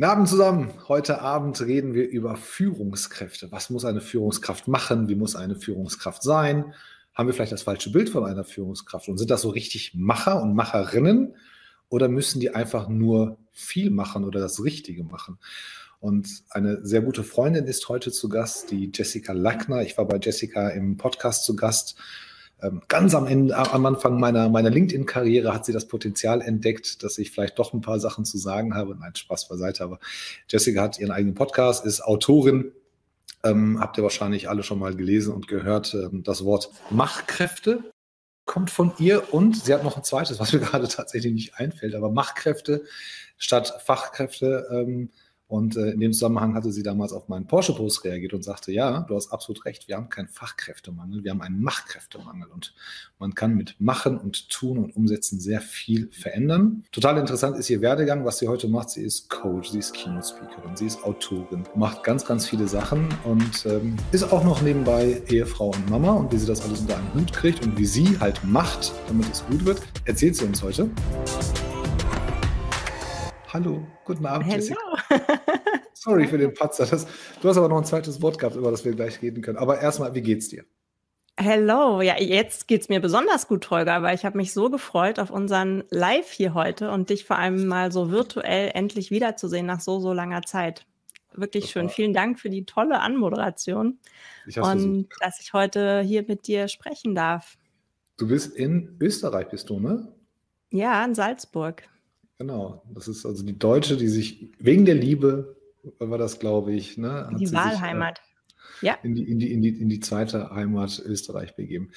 [0.00, 0.72] Guten Abend zusammen.
[0.88, 3.52] Heute Abend reden wir über Führungskräfte.
[3.52, 5.10] Was muss eine Führungskraft machen?
[5.10, 6.72] Wie muss eine Führungskraft sein?
[7.12, 9.10] Haben wir vielleicht das falsche Bild von einer Führungskraft?
[9.10, 11.36] Und sind das so richtig Macher und Macherinnen?
[11.90, 15.38] Oder müssen die einfach nur viel machen oder das Richtige machen?
[15.98, 19.82] Und eine sehr gute Freundin ist heute zu Gast, die Jessica Lackner.
[19.82, 21.98] Ich war bei Jessica im Podcast zu Gast
[22.88, 27.30] ganz am Ende, am Anfang meiner, meiner LinkedIn-Karriere hat sie das Potenzial entdeckt, dass ich
[27.30, 28.96] vielleicht doch ein paar Sachen zu sagen habe.
[28.98, 29.98] Nein, Spaß beiseite, aber
[30.48, 32.72] Jessica hat ihren eigenen Podcast, ist Autorin.
[33.42, 35.94] Ähm, habt ihr wahrscheinlich alle schon mal gelesen und gehört.
[35.94, 37.90] Ähm, das Wort Machkräfte
[38.44, 41.94] kommt von ihr und sie hat noch ein zweites, was mir gerade tatsächlich nicht einfällt,
[41.94, 42.84] aber Machkräfte
[43.38, 44.68] statt Fachkräfte.
[44.70, 45.10] Ähm,
[45.50, 49.00] und äh, in dem Zusammenhang hatte sie damals auf meinen Porsche-Post reagiert und sagte, ja,
[49.00, 52.46] du hast absolut recht, wir haben keinen Fachkräftemangel, wir haben einen Machkräftemangel.
[52.54, 52.72] Und
[53.18, 56.84] man kann mit Machen und Tun und Umsetzen sehr viel verändern.
[56.92, 58.90] Total interessant ist ihr Werdegang, was sie heute macht.
[58.90, 63.66] Sie ist Coach, sie ist Keynote-Speakerin, sie ist Autorin, macht ganz, ganz viele Sachen und
[63.66, 66.12] ähm, ist auch noch nebenbei Ehefrau und Mama.
[66.12, 69.28] Und wie sie das alles unter einen Hut kriegt und wie sie halt macht, damit
[69.32, 70.88] es gut wird, erzählt sie uns heute.
[73.52, 74.56] Hallo, guten Abend, Hello.
[74.56, 74.78] Jessica.
[75.92, 76.86] Sorry für den Patzer.
[76.86, 77.06] Das,
[77.42, 79.58] du hast aber noch ein zweites Wort gehabt, über das wir gleich reden können.
[79.58, 80.64] Aber erstmal, wie geht's dir?
[81.36, 85.30] Hello, ja, jetzt geht's mir besonders gut, Holger, weil ich habe mich so gefreut auf
[85.30, 89.98] unseren Live hier heute und dich vor allem mal so virtuell endlich wiederzusehen nach so,
[89.98, 90.86] so langer Zeit.
[91.32, 91.88] Wirklich das schön.
[91.88, 93.98] Vielen Dank für die tolle Anmoderation
[94.56, 97.56] und dass ich heute hier mit dir sprechen darf.
[98.16, 100.12] Du bist in Österreich, bist du, ne?
[100.70, 101.89] Ja, in Salzburg.
[102.40, 105.58] Genau, das ist also die Deutsche, die sich wegen der Liebe,
[105.98, 107.30] war das, glaube ich, ne?
[107.38, 108.16] die äh, Wahlheimat.
[108.16, 108.96] Sich, ja.
[109.02, 111.90] In die, in, die, in, die, in die zweite Heimat Österreich begeben.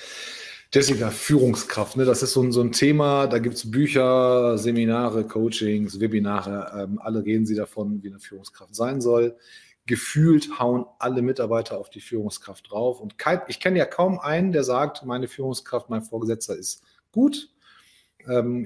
[0.74, 2.04] Jessica, Führungskraft, ne?
[2.04, 7.00] das ist so ein, so ein Thema, da gibt es Bücher, Seminare, Coachings, Webinare, ähm,
[7.00, 9.38] alle reden sie davon, wie eine Führungskraft sein soll.
[9.86, 13.00] Gefühlt hauen alle Mitarbeiter auf die Führungskraft drauf.
[13.00, 16.84] Und kein, ich kenne ja kaum einen, der sagt, meine Führungskraft, mein Vorgesetzter ist
[17.14, 17.53] gut,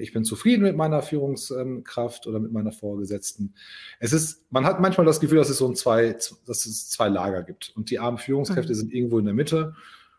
[0.00, 3.54] ich bin zufrieden mit meiner Führungskraft oder mit meiner Vorgesetzten.
[3.98, 6.12] Es ist, man hat manchmal das Gefühl, dass es so ein zwei,
[6.46, 7.72] dass es zwei Lager gibt.
[7.76, 8.76] Und die armen Führungskräfte mhm.
[8.76, 9.74] sind irgendwo in der Mitte.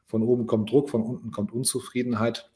[0.07, 2.49] Von oben kommt Druck, von unten kommt Unzufriedenheit.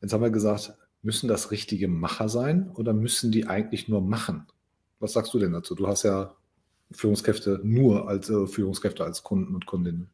[0.00, 4.46] Jetzt haben wir gesagt, müssen das richtige Macher sein oder müssen die eigentlich nur machen?
[4.98, 5.74] Was sagst du denn dazu?
[5.74, 6.34] Du hast ja
[6.92, 10.10] Führungskräfte nur als äh, Führungskräfte als Kunden und Kundinnen.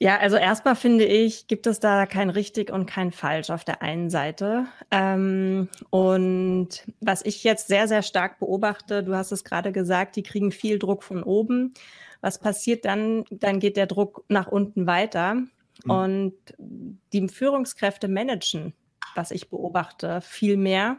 [0.00, 3.82] Ja, also erstmal finde ich, gibt es da kein richtig und kein falsch auf der
[3.82, 4.66] einen Seite.
[4.92, 10.22] Ähm, und was ich jetzt sehr, sehr stark beobachte, du hast es gerade gesagt, die
[10.22, 11.74] kriegen viel Druck von oben.
[12.20, 13.24] Was passiert dann?
[13.30, 15.34] Dann geht der Druck nach unten weiter.
[15.34, 15.90] Mhm.
[15.90, 18.74] Und die Führungskräfte managen,
[19.16, 20.98] was ich beobachte, viel mehr,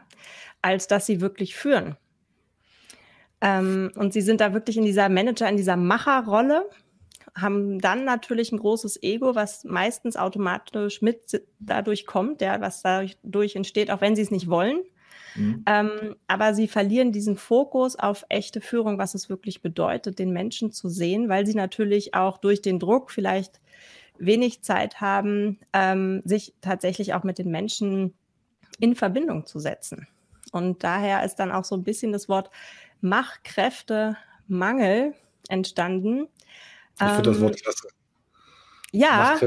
[0.60, 1.96] als dass sie wirklich führen.
[3.40, 6.68] Ähm, und sie sind da wirklich in dieser Manager, in dieser Macherrolle
[7.34, 13.56] haben dann natürlich ein großes Ego, was meistens automatisch mit dadurch kommt, ja, was dadurch
[13.56, 14.82] entsteht, auch wenn sie es nicht wollen.
[15.36, 15.62] Mhm.
[15.66, 20.72] Ähm, aber sie verlieren diesen Fokus auf echte Führung, was es wirklich bedeutet, den Menschen
[20.72, 23.60] zu sehen, weil sie natürlich auch durch den Druck vielleicht
[24.18, 28.14] wenig Zeit haben, ähm, sich tatsächlich auch mit den Menschen
[28.78, 30.06] in Verbindung zu setzen.
[30.52, 32.50] Und daher ist dann auch so ein bisschen das Wort
[33.00, 35.14] Machkräftemangel
[35.48, 36.28] entstanden,
[37.08, 37.88] ich finde das Wort ähm, klasse.
[38.92, 39.38] Ja.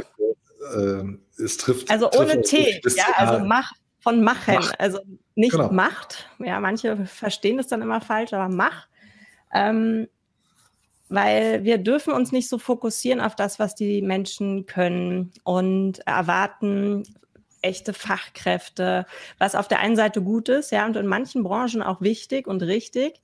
[0.76, 1.90] Äh, es trifft.
[1.90, 4.56] Also ohne T, ja, also mach von machen.
[4.56, 4.74] Mach.
[4.80, 5.00] Also
[5.36, 5.72] nicht genau.
[5.72, 6.30] macht.
[6.40, 8.88] Ja, manche verstehen das dann immer falsch, aber mach.
[9.54, 10.08] Ähm,
[11.10, 17.04] weil wir dürfen uns nicht so fokussieren auf das, was die Menschen können und erwarten
[17.62, 19.06] echte Fachkräfte,
[19.38, 22.62] was auf der einen Seite gut ist, ja, und in manchen Branchen auch wichtig und
[22.62, 23.22] richtig.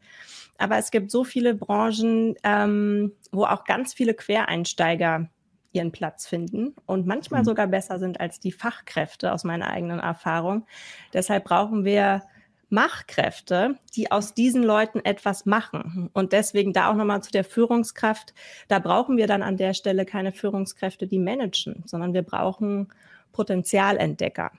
[0.60, 5.30] Aber es gibt so viele Branchen, ähm, wo auch ganz viele Quereinsteiger
[5.72, 7.46] ihren Platz finden und manchmal mhm.
[7.46, 10.66] sogar besser sind als die Fachkräfte aus meiner eigenen Erfahrung.
[11.14, 12.24] Deshalb brauchen wir
[12.70, 16.10] Machkräfte, die aus diesen Leuten etwas machen.
[16.14, 18.34] Und deswegen da auch nochmal zu der Führungskraft.
[18.68, 22.90] Da brauchen wir dann an der Stelle keine Führungskräfte, die managen, sondern wir brauchen
[23.32, 24.52] Potenzialentdecker,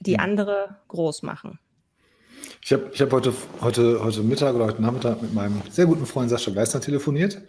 [0.00, 0.20] die mhm.
[0.20, 1.58] andere groß machen.
[2.62, 6.06] Ich habe ich hab heute, heute, heute Mittag oder heute Nachmittag mit meinem sehr guten
[6.06, 7.40] Freund Sascha Gleisner telefoniert.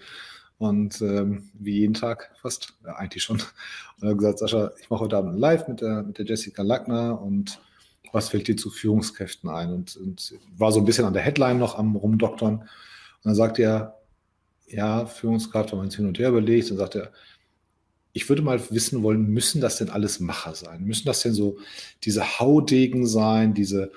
[0.58, 3.38] Und ähm, wie jeden Tag fast, ja, eigentlich schon.
[3.38, 6.62] Und er hat gesagt, Sascha, ich mache heute Abend live mit der, mit der Jessica
[6.62, 7.60] Lackner und
[8.12, 9.72] was fällt dir zu Führungskräften ein?
[9.72, 12.56] Und, und war so ein bisschen an der Headline noch am Rumdoktern.
[12.56, 12.68] Und
[13.24, 13.98] dann sagt er,
[14.68, 16.70] ja, Führungskraft, haben wir uns hin und her überlegt.
[16.70, 17.12] Dann sagt er,
[18.14, 20.84] ich würde mal wissen wollen, müssen das denn alles Macher sein?
[20.84, 21.58] Müssen das denn so
[22.04, 23.92] diese Haudegen sein, diese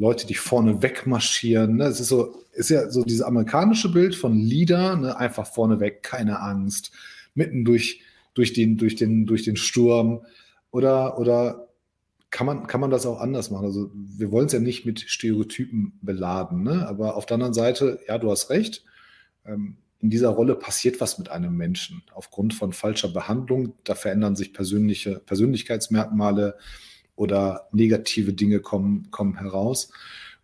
[0.00, 1.76] Leute, die vorne wegmarschieren.
[1.76, 1.84] Ne?
[1.84, 5.14] Es ist so, ist ja so dieses amerikanische Bild von Leader, ne?
[5.14, 6.90] einfach vorne weg, keine Angst,
[7.34, 8.00] mitten durch,
[8.32, 10.24] durch, den, durch, den, durch den Sturm.
[10.70, 11.68] Oder, oder
[12.30, 13.66] kann man, kann man das auch anders machen?
[13.66, 16.88] Also wir wollen es ja nicht mit Stereotypen beladen, ne?
[16.88, 18.82] aber auf der anderen Seite, ja, du hast recht,
[19.44, 23.74] ähm, in dieser Rolle passiert was mit einem Menschen aufgrund von falscher Behandlung.
[23.84, 26.56] Da verändern sich persönliche Persönlichkeitsmerkmale
[27.20, 29.92] oder negative Dinge kommen, kommen heraus.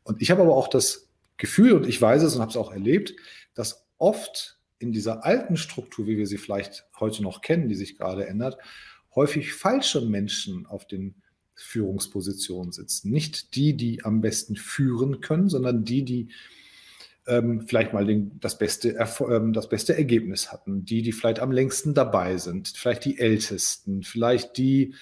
[0.05, 1.09] Und ich habe aber auch das
[1.39, 3.15] Gefühl, und ich weiß es und habe es auch erlebt,
[3.55, 7.97] dass oft in dieser alten Struktur, wie wir sie vielleicht heute noch kennen, die sich
[7.97, 8.59] gerade ändert,
[9.15, 11.15] häufig falsche Menschen auf den
[11.55, 13.11] Führungspositionen sitzen.
[13.11, 16.29] Nicht die, die am besten führen können, sondern die, die
[17.27, 18.99] ähm, vielleicht mal den, das, beste,
[19.31, 24.03] ähm, das beste Ergebnis hatten, die, die vielleicht am längsten dabei sind, vielleicht die Ältesten,
[24.03, 24.95] vielleicht die,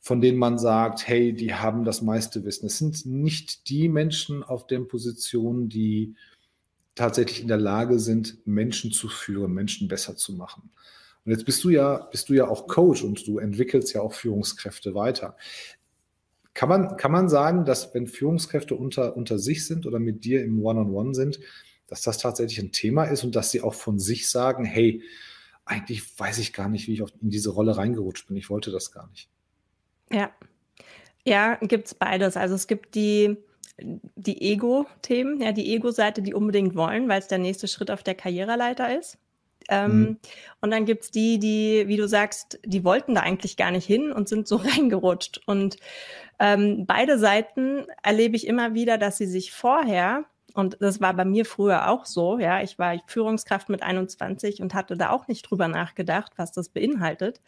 [0.00, 2.66] von denen man sagt, hey, die haben das meiste Wissen.
[2.66, 6.16] Es sind nicht die Menschen auf den Positionen, die
[6.94, 10.70] tatsächlich in der Lage sind, Menschen zu führen, Menschen besser zu machen.
[11.24, 14.14] Und jetzt bist du ja, bist du ja auch Coach und du entwickelst ja auch
[14.14, 15.36] Führungskräfte weiter.
[16.54, 20.42] Kann man, kann man sagen, dass wenn Führungskräfte unter, unter sich sind oder mit dir
[20.42, 21.40] im One-on-One -on -One sind,
[21.86, 25.02] dass das tatsächlich ein Thema ist und dass sie auch von sich sagen, hey,
[25.64, 28.36] eigentlich weiß ich gar nicht, wie ich in diese Rolle reingerutscht bin.
[28.36, 29.28] Ich wollte das gar nicht.
[30.12, 30.30] Ja.
[31.24, 32.36] Ja, gibt es beides.
[32.36, 33.36] Also es gibt die,
[33.78, 38.14] die Ego-Themen, ja, die Ego-Seite, die unbedingt wollen, weil es der nächste Schritt auf der
[38.14, 39.18] Karriereleiter ist.
[39.68, 40.18] Ähm, mhm.
[40.60, 43.86] Und dann gibt es die, die, wie du sagst, die wollten da eigentlich gar nicht
[43.86, 45.40] hin und sind so reingerutscht.
[45.46, 45.76] Und
[46.38, 50.24] ähm, beide Seiten erlebe ich immer wieder, dass sie sich vorher,
[50.54, 54.74] und das war bei mir früher auch so, ja, ich war Führungskraft mit 21 und
[54.74, 57.40] hatte da auch nicht drüber nachgedacht, was das beinhaltet.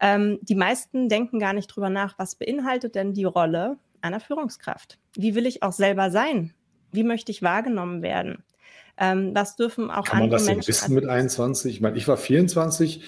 [0.00, 4.98] Ähm, die meisten denken gar nicht drüber nach, was beinhaltet denn die Rolle einer Führungskraft?
[5.14, 6.54] Wie will ich auch selber sein?
[6.90, 8.42] Wie möchte ich wahrgenommen werden?
[8.96, 11.74] Ähm, was dürfen auch Kann andere man das Menschen wissen mit 21?
[11.74, 13.02] Ich meine, ich war 24.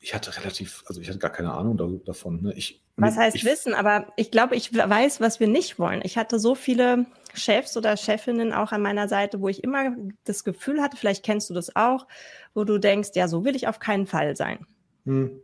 [0.00, 2.42] Ich hatte relativ, also ich hatte gar keine Ahnung davon.
[2.42, 2.52] Ne?
[2.54, 3.72] Ich, was heißt ich, wissen?
[3.72, 6.02] Aber ich glaube, ich weiß, was wir nicht wollen.
[6.04, 10.44] Ich hatte so viele Chefs oder Chefinnen auch an meiner Seite, wo ich immer das
[10.44, 12.06] Gefühl hatte, vielleicht kennst du das auch,
[12.52, 14.66] wo du denkst, ja, so will ich auf keinen Fall sein.
[15.06, 15.40] Hm.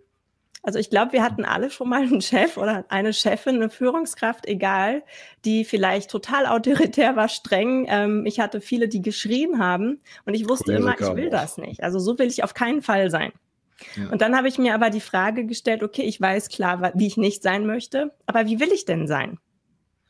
[0.62, 4.46] Also ich glaube, wir hatten alle schon mal einen Chef oder eine Chefin, eine Führungskraft,
[4.46, 5.02] egal,
[5.44, 7.86] die vielleicht total autoritär war, streng.
[7.88, 11.82] Ähm, ich hatte viele, die geschrien haben und ich wusste immer, ich will das nicht.
[11.82, 13.32] Also so will ich auf keinen Fall sein.
[13.96, 14.10] Ja.
[14.10, 17.16] Und dann habe ich mir aber die Frage gestellt, okay, ich weiß klar, wie ich
[17.16, 19.38] nicht sein möchte, aber wie will ich denn sein?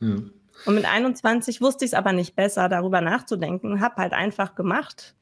[0.01, 0.17] Ja.
[0.65, 5.15] Und mit 21 wusste ich es aber nicht besser, darüber nachzudenken, habe halt einfach gemacht.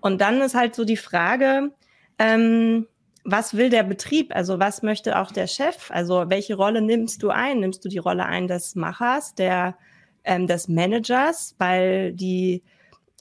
[0.00, 1.72] Und dann ist halt so die Frage,
[2.18, 2.86] ähm,
[3.24, 4.34] was will der Betrieb?
[4.34, 5.90] Also was möchte auch der Chef?
[5.90, 7.60] Also welche Rolle nimmst du ein?
[7.60, 9.76] Nimmst du die Rolle ein des Machers, der
[10.24, 12.62] ähm, des Managers, weil die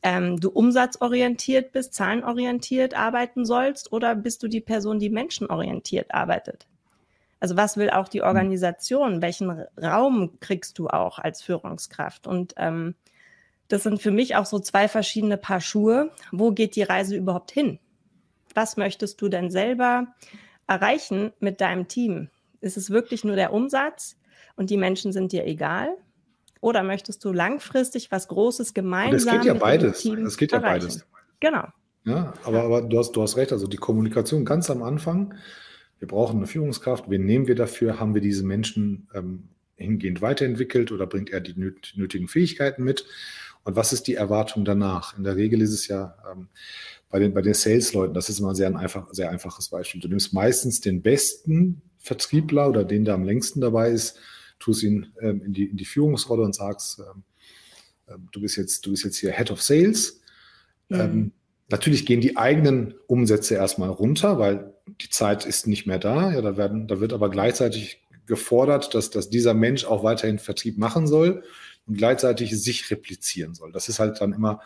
[0.04, 6.68] ähm, du umsatzorientiert bist, zahlenorientiert arbeiten sollst, oder bist du die Person, die menschenorientiert arbeitet?
[7.40, 8.28] Also was will auch die hm.
[8.28, 9.22] Organisation?
[9.22, 12.28] Welchen Raum kriegst du auch als Führungskraft?
[12.28, 12.96] Und ähm,
[13.70, 16.12] das sind für mich auch so zwei verschiedene Paar Schuhe.
[16.32, 17.80] Wo geht die Reise überhaupt hin?
[18.56, 20.08] Was möchtest du denn selber
[20.68, 22.30] erreichen mit deinem Team?
[22.62, 24.18] Ist es wirklich nur der Umsatz
[24.56, 25.90] und die Menschen sind dir egal?
[26.62, 30.04] Oder möchtest du langfristig was Großes gemeinsam Das geht ja beides.
[30.04, 30.88] Das geht ja erreichen?
[30.88, 31.06] beides.
[31.42, 31.68] Genau.
[32.06, 33.52] Ja, aber, aber du, hast, du hast recht.
[33.52, 35.34] Also die Kommunikation ganz am Anfang.
[36.00, 37.10] Wir brauchen eine Führungskraft.
[37.10, 38.00] Wen nehmen wir dafür?
[38.00, 43.06] Haben wir diese Menschen ähm, hingehend weiterentwickelt oder bringt er die nötigen Fähigkeiten mit?
[43.64, 45.18] Und was ist die Erwartung danach?
[45.18, 46.50] In der Regel ist es ja, ähm,
[47.10, 50.02] bei den, bei den Sales-Leuten, das ist immer sehr ein einfach, sehr einfaches Beispiel.
[50.02, 54.18] Du nimmst meistens den besten Vertriebler oder den, der am längsten dabei ist,
[54.60, 57.24] tust ihn ähm, in, die, in die Führungsrolle und sagst, ähm,
[58.10, 60.22] ähm, du bist jetzt, du bist jetzt hier Head of Sales.
[60.90, 61.00] Mhm.
[61.00, 61.32] Ähm,
[61.70, 66.34] natürlich gehen die eigenen Umsätze erstmal runter, weil die Zeit ist nicht mehr da.
[66.34, 70.78] Ja, da werden, da wird aber gleichzeitig gefordert, dass, dass dieser Mensch auch weiterhin Vertrieb
[70.78, 71.44] machen soll
[71.86, 73.72] und gleichzeitig sich replizieren soll.
[73.72, 74.62] Das ist halt dann immer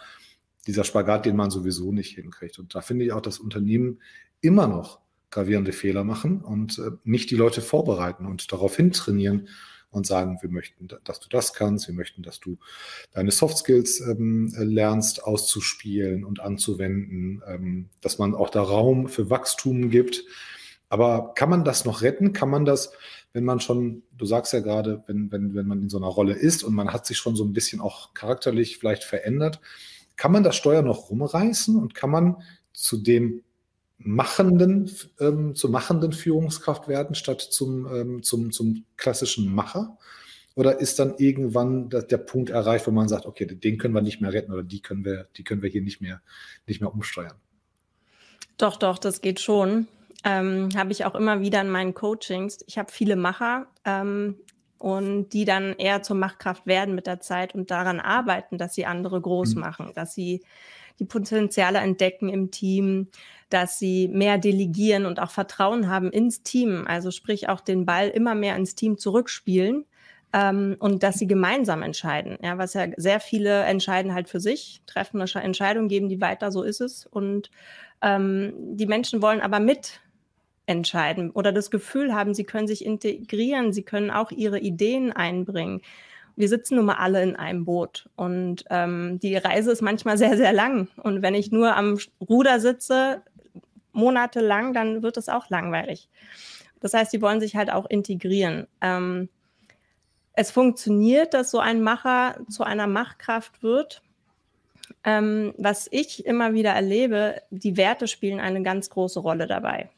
[0.67, 2.59] dieser Spagat, den man sowieso nicht hinkriegt.
[2.59, 4.01] Und da finde ich auch, dass Unternehmen
[4.41, 9.47] immer noch gravierende Fehler machen und äh, nicht die Leute vorbereiten und darauf hintrainieren
[9.89, 12.57] und sagen, wir möchten, dass du das kannst, wir möchten, dass du
[13.11, 19.29] deine Soft Skills ähm, lernst auszuspielen und anzuwenden, ähm, dass man auch da Raum für
[19.29, 20.23] Wachstum gibt.
[20.89, 22.33] Aber kann man das noch retten?
[22.33, 22.91] Kann man das,
[23.37, 26.33] wenn man schon, du sagst ja gerade, wenn, wenn, wenn man in so einer Rolle
[26.33, 29.61] ist und man hat sich schon so ein bisschen auch charakterlich vielleicht verändert,
[30.15, 32.37] kann man das Steuer noch rumreißen und kann man
[32.73, 33.43] zu dem
[33.99, 34.89] machenden,
[35.19, 39.99] ähm, zur machenden Führungskraft werden, statt zum, ähm, zum, zum klassischen Macher?
[40.55, 44.19] Oder ist dann irgendwann der Punkt erreicht, wo man sagt, okay, den können wir nicht
[44.19, 46.23] mehr retten oder die können wir, die können wir hier nicht mehr,
[46.65, 47.37] nicht mehr umsteuern?
[48.57, 49.87] Doch, doch, das geht schon.
[50.23, 52.59] Ähm, habe ich auch immer wieder in meinen Coachings.
[52.67, 54.35] Ich habe viele Macher ähm,
[54.77, 58.85] und die dann eher zur Machtkraft werden mit der Zeit und daran arbeiten, dass sie
[58.85, 59.61] andere groß mhm.
[59.61, 60.41] machen, dass sie
[60.99, 63.07] die Potenziale entdecken im Team,
[63.49, 66.85] dass sie mehr delegieren und auch Vertrauen haben ins Team.
[66.87, 69.85] Also sprich auch den Ball immer mehr ins Team zurückspielen
[70.33, 72.37] ähm, und dass sie gemeinsam entscheiden.
[72.41, 76.51] Ja, was ja sehr viele entscheiden halt für sich, treffen eine Entscheidung, geben die weiter,
[76.51, 77.05] so ist es.
[77.05, 77.49] Und
[78.01, 80.01] ähm, die Menschen wollen aber mit
[80.67, 85.81] entscheiden oder das Gefühl haben, sie können sich integrieren, sie können auch ihre Ideen einbringen.
[86.35, 90.37] Wir sitzen nun mal alle in einem Boot und ähm, die Reise ist manchmal sehr,
[90.37, 90.87] sehr lang.
[90.97, 93.23] Und wenn ich nur am Ruder sitze,
[93.93, 96.09] monatelang, dann wird es auch langweilig.
[96.79, 98.67] Das heißt, sie wollen sich halt auch integrieren.
[98.81, 99.29] Ähm,
[100.33, 104.03] es funktioniert, dass so ein Macher zu einer Machtkraft wird.
[105.03, 109.89] Ähm, was ich immer wieder erlebe, die Werte spielen eine ganz große Rolle dabei.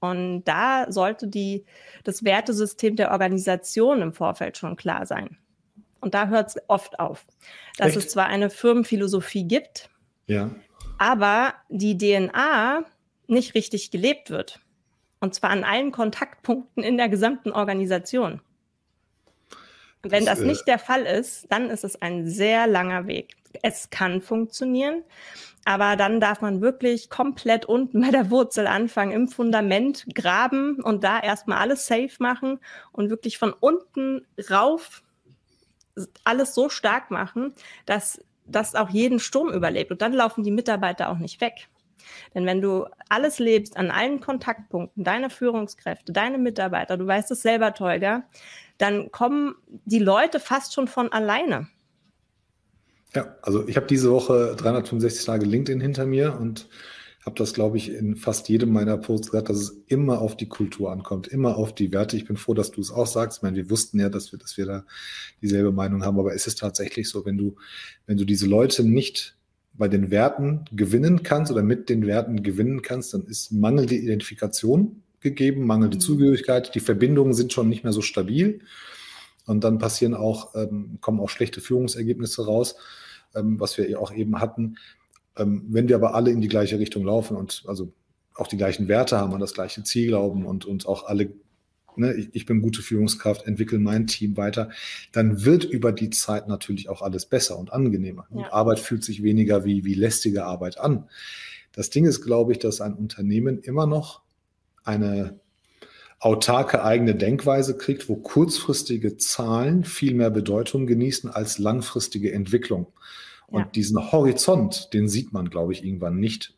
[0.00, 1.64] Und da sollte die,
[2.04, 5.36] das Wertesystem der Organisation im Vorfeld schon klar sein.
[6.00, 7.26] Und da hört es oft auf,
[7.76, 7.98] dass Echt?
[7.98, 9.90] es zwar eine Firmenphilosophie gibt,
[10.26, 10.50] ja.
[10.98, 12.84] aber die DNA
[13.26, 14.60] nicht richtig gelebt wird.
[15.20, 18.40] Und zwar an allen Kontaktpunkten in der gesamten Organisation.
[20.02, 23.36] Wenn das, das nicht der Fall ist, dann ist es ein sehr langer Weg.
[23.62, 25.02] Es kann funktionieren,
[25.64, 31.04] aber dann darf man wirklich komplett unten bei der Wurzel anfangen, im Fundament graben und
[31.04, 32.60] da erstmal alles safe machen
[32.92, 35.02] und wirklich von unten rauf
[36.24, 37.54] alles so stark machen,
[37.86, 39.90] dass das auch jeden Sturm überlebt.
[39.90, 41.68] Und dann laufen die Mitarbeiter auch nicht weg.
[42.34, 47.42] Denn wenn du alles lebst an allen Kontaktpunkten, deine Führungskräfte, deine Mitarbeiter, du weißt es
[47.42, 48.24] selber, Tolga,
[48.78, 49.54] dann kommen
[49.84, 51.68] die Leute fast schon von alleine.
[53.14, 56.68] Ja, also ich habe diese Woche 365 Tage LinkedIn hinter mir und
[57.26, 60.48] habe das, glaube ich, in fast jedem meiner Posts gesagt, dass es immer auf die
[60.48, 62.16] Kultur ankommt, immer auf die Werte.
[62.16, 63.38] Ich bin froh, dass du es auch sagst.
[63.38, 64.84] Ich meine, wir wussten ja, dass wir, dass wir da
[65.42, 67.56] dieselbe Meinung haben, aber es ist tatsächlich so, wenn du,
[68.06, 69.36] wenn du diese Leute nicht
[69.74, 75.02] bei den Werten gewinnen kannst oder mit den Werten gewinnen kannst, dann ist mangelnde Identifikation
[75.20, 76.00] gegeben, mangelnde mhm.
[76.00, 78.60] Zugehörigkeit, die Verbindungen sind schon nicht mehr so stabil
[79.46, 82.76] und dann passieren auch, ähm, kommen auch schlechte Führungsergebnisse raus,
[83.34, 84.76] ähm, was wir auch eben hatten.
[85.36, 87.92] Ähm, wenn wir aber alle in die gleiche Richtung laufen und also
[88.34, 91.32] auch die gleichen Werte haben, an das gleiche Ziel glauben und uns auch alle,
[91.96, 94.70] ne, ich, ich, bin gute Führungskraft, entwickle mein Team weiter,
[95.12, 98.26] dann wird über die Zeit natürlich auch alles besser und angenehmer.
[98.30, 98.36] Ja.
[98.36, 101.08] Und Arbeit fühlt sich weniger wie, wie lästige Arbeit an.
[101.72, 104.22] Das Ding ist, glaube ich, dass ein Unternehmen immer noch
[104.84, 105.38] eine
[106.20, 112.86] autarke eigene Denkweise kriegt, wo kurzfristige Zahlen viel mehr Bedeutung genießen als langfristige Entwicklung.
[113.46, 113.68] Und ja.
[113.74, 116.54] diesen Horizont, den sieht man, glaube ich, irgendwann nicht.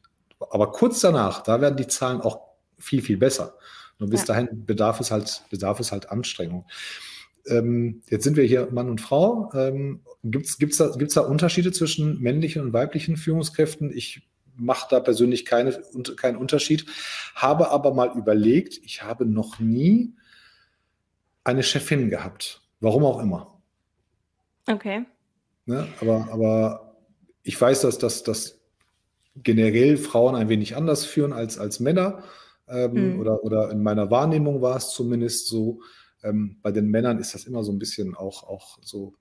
[0.50, 2.40] Aber kurz danach, da werden die Zahlen auch
[2.78, 3.54] viel, viel besser.
[3.98, 4.26] Nur bis ja.
[4.26, 6.66] dahin bedarf es halt, bedarf es halt Anstrengung.
[7.46, 9.50] Ähm, jetzt sind wir hier Mann und Frau.
[9.54, 13.92] Ähm, Gibt es da, gibt's da Unterschiede zwischen männlichen und weiblichen Führungskräften?
[13.96, 14.22] Ich
[14.56, 15.80] mache da persönlich keine,
[16.16, 16.86] keinen Unterschied.
[17.34, 20.14] Habe aber mal überlegt, ich habe noch nie
[21.44, 22.62] eine Chefin gehabt.
[22.80, 23.60] Warum auch immer.
[24.68, 25.04] Okay.
[25.66, 25.88] Ne?
[26.00, 26.96] Aber, aber
[27.42, 28.60] ich weiß, dass, dass, dass
[29.36, 32.22] generell Frauen ein wenig anders führen als, als Männer.
[32.68, 33.20] Ähm, mhm.
[33.20, 35.80] oder, oder in meiner Wahrnehmung war es zumindest so.
[36.22, 39.14] Ähm, bei den Männern ist das immer so ein bisschen auch, auch so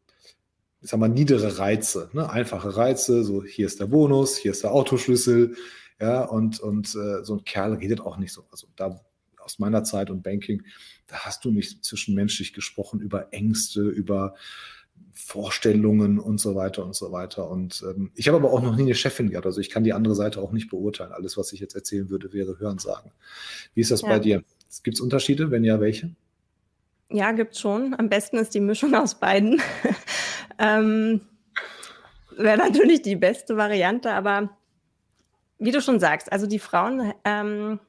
[0.81, 2.29] ich sag mal, niedere Reize, ne?
[2.29, 5.55] einfache Reize, so hier ist der Bonus, hier ist der Autoschlüssel,
[5.99, 8.45] ja, und, und äh, so ein Kerl redet auch nicht so.
[8.51, 8.99] Also da
[9.37, 10.63] aus meiner Zeit und Banking,
[11.07, 14.35] da hast du nicht zwischenmenschlich gesprochen über Ängste, über
[15.13, 17.49] Vorstellungen und so weiter und so weiter.
[17.49, 19.45] Und ähm, ich habe aber auch noch nie eine Chefin gehabt.
[19.45, 21.11] Also ich kann die andere Seite auch nicht beurteilen.
[21.11, 23.11] Alles, was ich jetzt erzählen würde, wäre Hören sagen.
[23.73, 24.09] Wie ist das ja.
[24.09, 24.43] bei dir?
[24.83, 25.51] Gibt es Unterschiede?
[25.51, 26.15] Wenn ja, welche?
[27.09, 27.93] Ja, gibt es schon.
[27.93, 29.61] Am besten ist die Mischung aus beiden.
[30.61, 31.21] Ähm,
[32.37, 34.49] Wäre natürlich die beste Variante, aber
[35.59, 37.79] wie du schon sagst, also die Frauen ähm,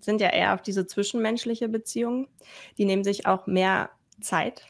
[0.00, 2.28] sind ja eher auf diese zwischenmenschliche Beziehung.
[2.76, 3.90] Die nehmen sich auch mehr
[4.20, 4.66] Zeit.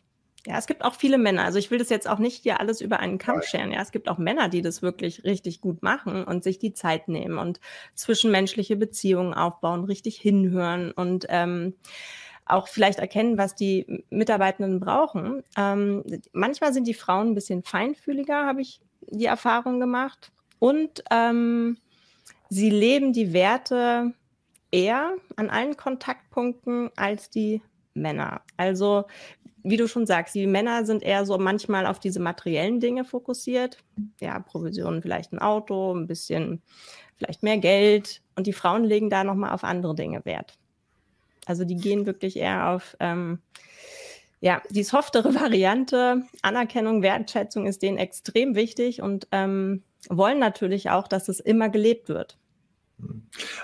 [0.46, 1.42] Ja, es gibt auch viele Männer.
[1.44, 3.72] Also ich will das jetzt auch nicht hier alles über einen Kampf scheren.
[3.72, 7.08] Ja, es gibt auch Männer, die das wirklich richtig gut machen und sich die Zeit
[7.08, 7.60] nehmen und
[7.94, 11.74] zwischenmenschliche Beziehungen aufbauen, richtig hinhören und ähm,
[12.46, 15.42] auch vielleicht erkennen, was die Mitarbeitenden brauchen.
[15.56, 20.32] Ähm, manchmal sind die Frauen ein bisschen feinfühliger, habe ich die Erfahrung gemacht.
[20.58, 21.78] Und ähm,
[22.50, 24.12] sie leben die Werte
[24.70, 27.62] eher an allen Kontaktpunkten als die
[27.94, 28.42] Männer.
[28.56, 29.04] Also
[29.64, 33.78] wie du schon sagst, die Männer sind eher so manchmal auf diese materiellen Dinge fokussiert.
[34.20, 36.62] Ja, Provisionen, vielleicht ein Auto, ein bisschen,
[37.16, 38.20] vielleicht mehr Geld.
[38.36, 40.58] Und die Frauen legen da nochmal auf andere Dinge Wert.
[41.46, 43.38] Also die gehen wirklich eher auf, ähm,
[44.40, 46.22] ja, die softere Variante.
[46.42, 52.08] Anerkennung, Wertschätzung ist denen extrem wichtig und ähm, wollen natürlich auch, dass es immer gelebt
[52.08, 52.38] wird.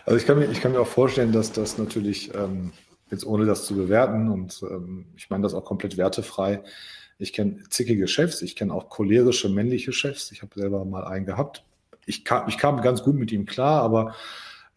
[0.05, 2.73] Also ich kann mir, ich kann mir auch vorstellen, dass das natürlich, ähm,
[3.11, 6.63] jetzt ohne das zu bewerten, und ähm, ich meine das auch komplett wertefrei,
[7.21, 10.33] ich kenne zickige Chefs, ich kenne auch cholerische männliche Chefs.
[10.33, 11.65] Ich habe selber mal einen gehabt.
[12.07, 14.15] Ich kam, ich kam ganz gut mit ihm klar, aber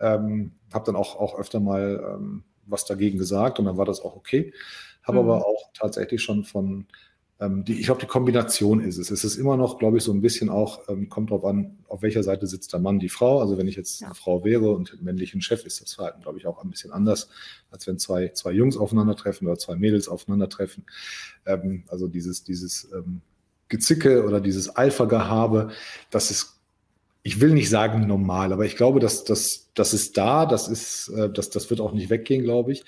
[0.02, 4.02] ähm, habe dann auch, auch öfter mal ähm, was dagegen gesagt und dann war das
[4.02, 4.54] auch okay.
[5.04, 5.30] Habe mhm.
[5.30, 6.88] aber auch tatsächlich schon von
[7.44, 9.12] ähm, die, ich glaube, die Kombination ist es.
[9.12, 12.02] Es ist immer noch, glaube ich, so ein bisschen auch, ähm, kommt drauf an, auf
[12.02, 13.42] welcher Seite sitzt der Mann, die Frau.
[13.42, 14.08] Also wenn ich jetzt ja.
[14.08, 17.30] eine Frau wäre und männlichen Chef, ist das Verhalten, glaube ich, auch ein bisschen anders,
[17.72, 20.86] als wenn zwei, zwei Jungs aufeinandertreffen oder zwei Mädels aufeinandertreffen.
[21.46, 23.22] Ähm, also dieses, dieses ähm,
[23.68, 25.72] Gezicke oder dieses Alpha-Gehabe,
[26.12, 26.53] das ist
[27.26, 31.08] ich will nicht sagen normal, aber ich glaube, dass das, das ist da, das ist,
[31.08, 32.84] äh, das, das wird auch nicht weggehen, glaube ich.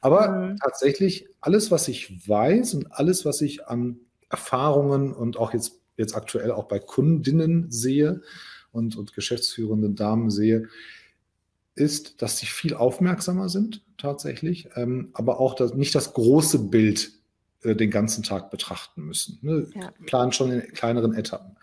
[0.00, 0.56] Aber mhm.
[0.56, 3.98] tatsächlich alles, was ich weiß und alles, was ich an
[4.30, 8.22] Erfahrungen und auch jetzt, jetzt aktuell auch bei Kundinnen sehe
[8.70, 10.68] und, und geschäftsführenden Damen sehe,
[11.74, 17.12] ist, dass sie viel aufmerksamer sind tatsächlich, ähm, aber auch das, nicht das große Bild
[17.62, 19.38] äh, den ganzen Tag betrachten müssen.
[19.42, 19.66] Ne?
[19.74, 19.92] Ja.
[20.06, 21.56] Planen schon in kleineren Etappen.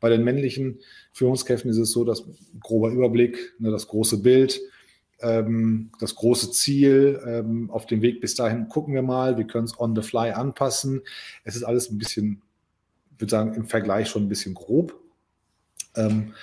[0.00, 0.80] Bei den männlichen
[1.12, 2.24] Führungskräften ist es so, dass
[2.60, 4.60] grober Überblick, ne, das große Bild,
[5.20, 9.64] ähm, das große Ziel, ähm, auf dem Weg bis dahin gucken wir mal, wir können
[9.64, 11.00] es on the fly anpassen.
[11.44, 12.42] Es ist alles ein bisschen,
[13.14, 15.00] ich würde sagen, im Vergleich schon ein bisschen grob.
[15.94, 16.34] Ähm,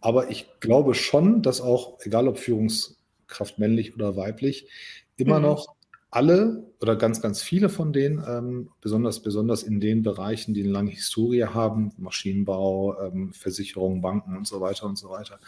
[0.00, 4.68] aber ich glaube schon, dass auch, egal ob Führungskraft männlich oder weiblich,
[5.16, 5.46] immer mhm.
[5.46, 5.75] noch
[6.10, 10.72] alle oder ganz, ganz viele von denen, ähm, besonders, besonders in den Bereichen, die eine
[10.72, 15.40] lange Historie haben, Maschinenbau, ähm, Versicherungen, Banken und so weiter und so weiter,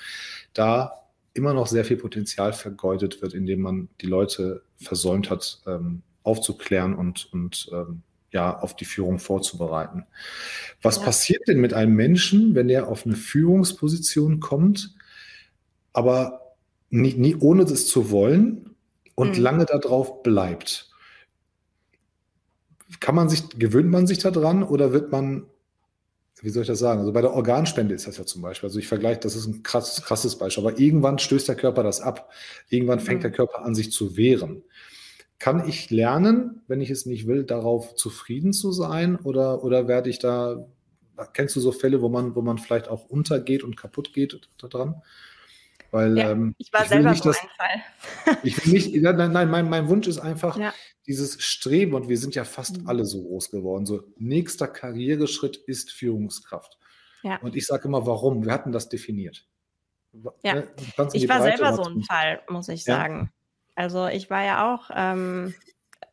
[0.54, 0.92] da
[1.34, 6.94] immer noch sehr viel Potenzial vergeudet wird, indem man die Leute versäumt hat, ähm, aufzuklären
[6.94, 10.04] und, und ähm, ja, auf die Führung vorzubereiten.
[10.82, 11.04] Was ja.
[11.04, 14.94] passiert denn mit einem Menschen, wenn er auf eine Führungsposition kommt,
[15.92, 16.54] aber
[16.90, 18.67] nie, nie ohne das zu wollen
[19.18, 19.42] und mhm.
[19.42, 20.88] lange darauf bleibt.
[23.00, 25.46] Kann man sich, gewöhnt man sich daran oder wird man,
[26.40, 27.00] wie soll ich das sagen?
[27.00, 28.68] Also bei der Organspende ist das ja zum Beispiel.
[28.68, 32.00] Also ich vergleiche, das ist ein krasses, krasses Beispiel, aber irgendwann stößt der Körper das
[32.00, 32.30] ab.
[32.68, 33.22] Irgendwann fängt mhm.
[33.22, 34.62] der Körper an, sich zu wehren.
[35.40, 39.16] Kann ich lernen, wenn ich es nicht will, darauf zufrieden zu sein?
[39.16, 40.64] Oder, oder werde ich da,
[41.32, 45.02] kennst du so Fälle, wo man, wo man vielleicht auch untergeht und kaputt geht daran?
[45.90, 48.36] Weil, ja, ähm, ich war ich selber so das, ein Fall.
[48.42, 50.74] ich will nicht, nein, nein mein, mein Wunsch ist einfach ja.
[51.06, 52.88] dieses Streben, und wir sind ja fast mhm.
[52.88, 53.86] alle so groß geworden.
[53.86, 56.78] So, nächster Karriereschritt ist Führungskraft.
[57.22, 57.36] Ja.
[57.38, 58.44] Und ich sage immer, warum?
[58.44, 59.46] Wir hatten das definiert.
[60.42, 60.68] Ja, ne,
[61.12, 63.30] ich war selber so ein Fall, muss ich sagen.
[63.74, 65.54] Also ich war ja auch ähm,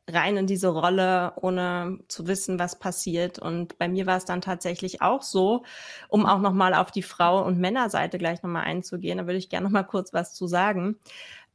[0.07, 3.39] rein in diese Rolle, ohne zu wissen, was passiert.
[3.39, 5.63] Und bei mir war es dann tatsächlich auch so,
[6.09, 9.65] um auch nochmal auf die Frau- und Männerseite gleich nochmal einzugehen, da würde ich gerne
[9.65, 10.97] nochmal kurz was zu sagen,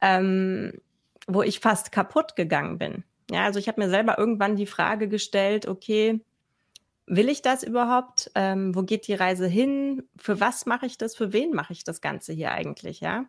[0.01, 0.73] ähm,
[1.27, 3.03] wo ich fast kaputt gegangen bin.
[3.29, 6.19] Ja, also ich habe mir selber irgendwann die Frage gestellt, okay,
[7.05, 8.31] will ich das überhaupt?
[8.35, 10.03] Ähm, wo geht die Reise hin?
[10.17, 11.15] Für was mache ich das?
[11.15, 12.99] Für wen mache ich das Ganze hier eigentlich?
[12.99, 13.25] Ja.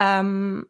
[0.00, 0.66] Ähm,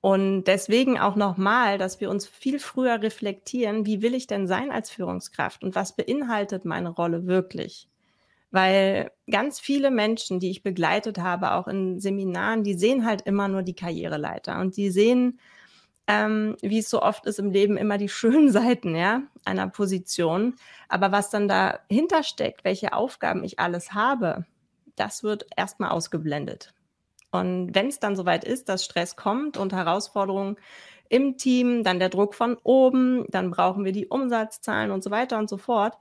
[0.00, 4.70] und deswegen auch nochmal, dass wir uns viel früher reflektieren, wie will ich denn sein
[4.70, 7.88] als Führungskraft und was beinhaltet meine Rolle wirklich?
[8.50, 13.46] Weil ganz viele Menschen, die ich begleitet habe, auch in Seminaren, die sehen halt immer
[13.48, 15.38] nur die Karriereleiter und die sehen,
[16.06, 20.54] ähm, wie es so oft ist im Leben, immer die schönen Seiten ja, einer Position.
[20.88, 24.46] Aber was dann dahinter steckt, welche Aufgaben ich alles habe,
[24.96, 26.72] das wird erstmal ausgeblendet.
[27.30, 30.56] Und wenn es dann soweit ist, dass Stress kommt und Herausforderungen
[31.08, 35.38] im Team, dann der Druck von oben, dann brauchen wir die Umsatzzahlen und so weiter
[35.38, 35.96] und so fort,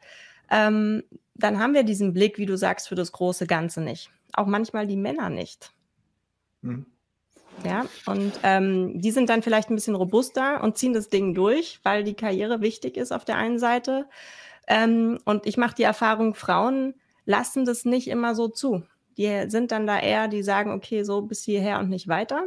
[0.50, 1.04] ähm,
[1.36, 4.12] dann haben wir diesen Blick, wie du sagst, für das große Ganze nicht.
[4.34, 5.72] Auch manchmal die Männer nicht.
[6.62, 6.86] Mhm.
[7.66, 11.80] Ja, und ähm, die sind dann vielleicht ein bisschen robuster und ziehen das Ding durch,
[11.84, 14.08] weil die Karriere wichtig ist auf der einen Seite.
[14.68, 18.84] Ähm, und ich mache die Erfahrung, Frauen lassen das nicht immer so zu
[19.18, 22.44] die sind dann da eher, die sagen, okay, so bis hierher und nicht weiter.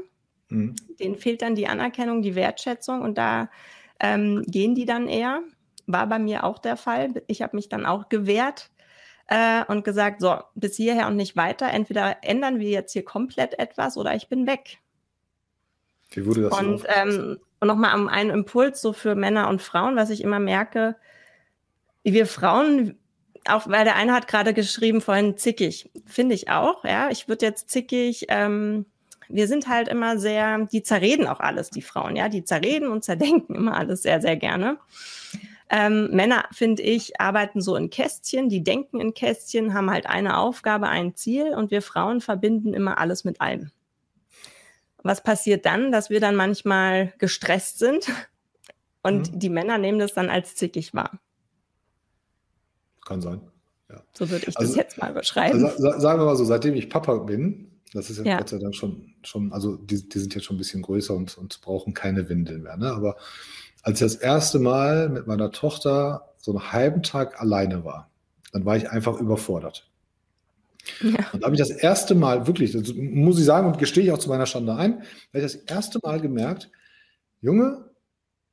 [0.49, 0.75] Mhm.
[1.01, 3.51] Denen fehlt dann die Anerkennung, die Wertschätzung und da
[4.01, 5.41] ähm, gehen die dann eher.
[5.87, 7.23] War bei mir auch der Fall.
[7.27, 8.71] Ich habe mich dann auch gewehrt
[9.29, 11.69] äh, und gesagt, so, bis hierher und nicht weiter.
[11.69, 14.79] Entweder ändern wir jetzt hier komplett etwas oder ich bin weg.
[16.11, 16.59] Wie wurde das?
[16.59, 20.97] Und, ähm, und nochmal einen Impuls so für Männer und Frauen, was ich immer merke,
[22.05, 22.99] wir Frauen,
[23.47, 27.11] auch weil der eine hat gerade geschrieben vorhin zickig, finde ich auch, ja.
[27.11, 28.87] Ich würde jetzt zickig, ähm,
[29.29, 32.29] wir sind halt immer sehr, die zerreden auch alles, die Frauen, ja.
[32.29, 34.79] Die zerreden und zerdenken immer alles sehr, sehr gerne.
[35.75, 40.37] Ähm, Männer, finde ich, arbeiten so in Kästchen, die denken in Kästchen, haben halt eine
[40.37, 43.71] Aufgabe, ein Ziel und wir Frauen verbinden immer alles mit allem.
[45.03, 48.07] Was passiert dann, dass wir dann manchmal gestresst sind
[49.03, 49.39] und mhm.
[49.39, 51.19] die Männer nehmen das dann als zickig wahr?
[53.13, 53.41] Kann sein.
[53.91, 54.03] Ja.
[54.13, 55.65] So würde ich also, das jetzt mal beschreiben.
[55.65, 58.39] Also, sagen wir mal so, seitdem ich Papa bin, das ist jetzt ja.
[58.39, 61.37] Gott sei Dank schon, schon also die, die sind jetzt schon ein bisschen größer und,
[61.37, 62.77] und brauchen keine Windeln mehr.
[62.77, 62.91] Ne?
[62.91, 63.17] Aber
[63.83, 68.11] als ich das erste Mal mit meiner Tochter so einen halben Tag alleine war,
[68.53, 69.91] dann war ich einfach überfordert.
[71.01, 71.31] Ja.
[71.33, 74.11] Und da habe ich das erste Mal, wirklich, das muss ich sagen und gestehe ich
[74.11, 76.71] auch zu meiner Schande ein, habe ich das erste Mal gemerkt,
[77.41, 77.91] Junge,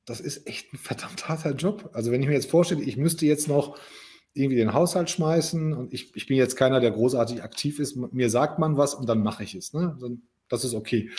[0.05, 1.91] das ist echt ein verdammt harter Job.
[1.93, 3.77] Also wenn ich mir jetzt vorstelle, ich müsste jetzt noch
[4.39, 8.29] irgendwie den Haushalt schmeißen und ich, ich bin jetzt keiner, der großartig aktiv ist, mir
[8.29, 9.73] sagt man was und dann mache ich es.
[9.73, 9.97] Ne?
[10.47, 11.09] Das ist okay.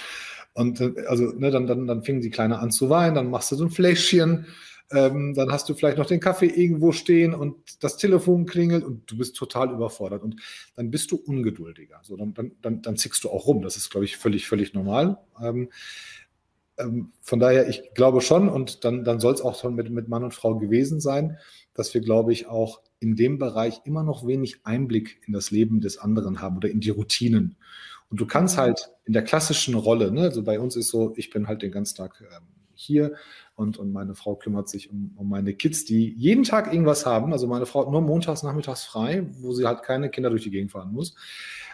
[0.54, 3.52] Und äh, also, ne, dann, dann, dann fing die Kleine an zu weinen, dann machst
[3.52, 4.46] du so ein Fläschchen,
[4.92, 9.08] ähm, dann hast du vielleicht noch den Kaffee irgendwo stehen und das Telefon klingelt und
[9.10, 10.22] du bist total überfordert.
[10.22, 10.36] Und
[10.74, 12.00] dann bist du ungeduldiger.
[12.02, 13.62] So, dann, dann, dann, dann zickst du auch rum.
[13.62, 15.18] Das ist, glaube ich, völlig, völlig normal.
[15.40, 15.70] Ähm,
[16.76, 20.08] ähm, von daher, ich glaube schon, und dann, dann soll es auch schon mit, mit
[20.08, 21.38] Mann und Frau gewesen sein,
[21.74, 25.80] dass wir, glaube ich, auch in dem Bereich immer noch wenig Einblick in das Leben
[25.80, 27.56] des anderen haben oder in die Routinen.
[28.10, 31.30] Und du kannst halt in der klassischen Rolle, ne, also bei uns ist so, ich
[31.30, 33.14] bin halt den ganzen Tag ähm, hier
[33.54, 37.32] und, und meine Frau kümmert sich um, um meine Kids, die jeden Tag irgendwas haben.
[37.32, 40.50] Also meine Frau hat nur montags, nachmittags frei, wo sie halt keine Kinder durch die
[40.50, 41.14] Gegend fahren muss.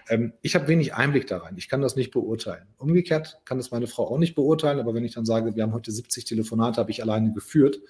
[0.08, 1.54] Ähm, ich habe wenig Einblick da rein.
[1.56, 2.66] Ich kann das nicht beurteilen.
[2.76, 5.72] Umgekehrt kann das meine Frau auch nicht beurteilen, aber wenn ich dann sage, wir haben
[5.72, 7.80] heute 70 Telefonate, habe ich alleine geführt,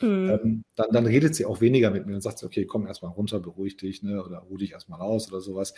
[0.00, 0.30] Mhm.
[0.30, 2.12] Ähm, dann, dann, redet sie auch weniger mit mir.
[2.12, 5.30] Dann sagt sie, okay, komm erstmal runter, beruhig dich, ne, oder ruh dich erstmal aus
[5.30, 5.74] oder sowas.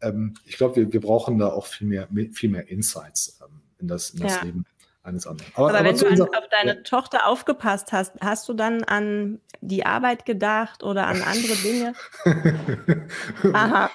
[0.00, 3.88] Ähm, ich glaube, wir, wir brauchen da auch viel mehr, viel mehr Insights ähm, in
[3.88, 4.42] das, in das ja.
[4.44, 4.64] Leben
[5.02, 5.50] eines anderen.
[5.54, 6.82] Aber, aber, aber wenn du an, auf deine ja.
[6.82, 11.92] Tochter aufgepasst hast, hast du dann an die Arbeit gedacht oder an andere Dinge?
[13.52, 13.90] Aha.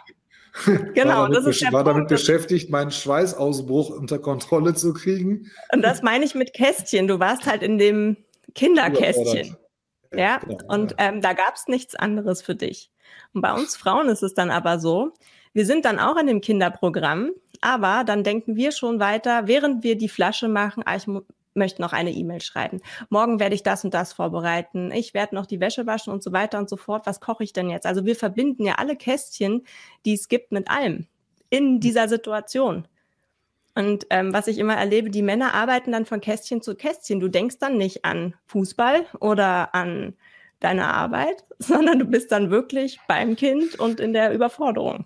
[0.93, 1.95] Genau, war das ist der war Punkt.
[1.95, 5.49] damit beschäftigt, meinen Schweißausbruch unter Kontrolle zu kriegen.
[5.71, 7.07] Und das meine ich mit Kästchen.
[7.07, 8.17] Du warst halt in dem
[8.53, 9.57] Kinderkästchen.
[10.15, 12.91] Ja, genau, und ähm, da gab es nichts anderes für dich.
[13.33, 15.13] Und bei uns Frauen ist es dann aber so,
[15.53, 19.97] wir sind dann auch in dem Kinderprogramm, aber dann denken wir schon weiter, während wir
[19.97, 21.07] die Flasche machen, ah, ich
[21.53, 22.81] möchte noch eine E-Mail schreiben.
[23.09, 24.91] Morgen werde ich das und das vorbereiten.
[24.91, 27.05] Ich werde noch die Wäsche waschen und so weiter und so fort.
[27.05, 27.85] Was koche ich denn jetzt?
[27.85, 29.63] Also wir verbinden ja alle Kästchen,
[30.05, 31.07] die es gibt, mit allem
[31.49, 32.87] in dieser Situation.
[33.75, 37.19] Und ähm, was ich immer erlebe, die Männer arbeiten dann von Kästchen zu Kästchen.
[37.19, 40.13] Du denkst dann nicht an Fußball oder an
[40.59, 45.05] deine Arbeit, sondern du bist dann wirklich beim Kind und in der Überforderung.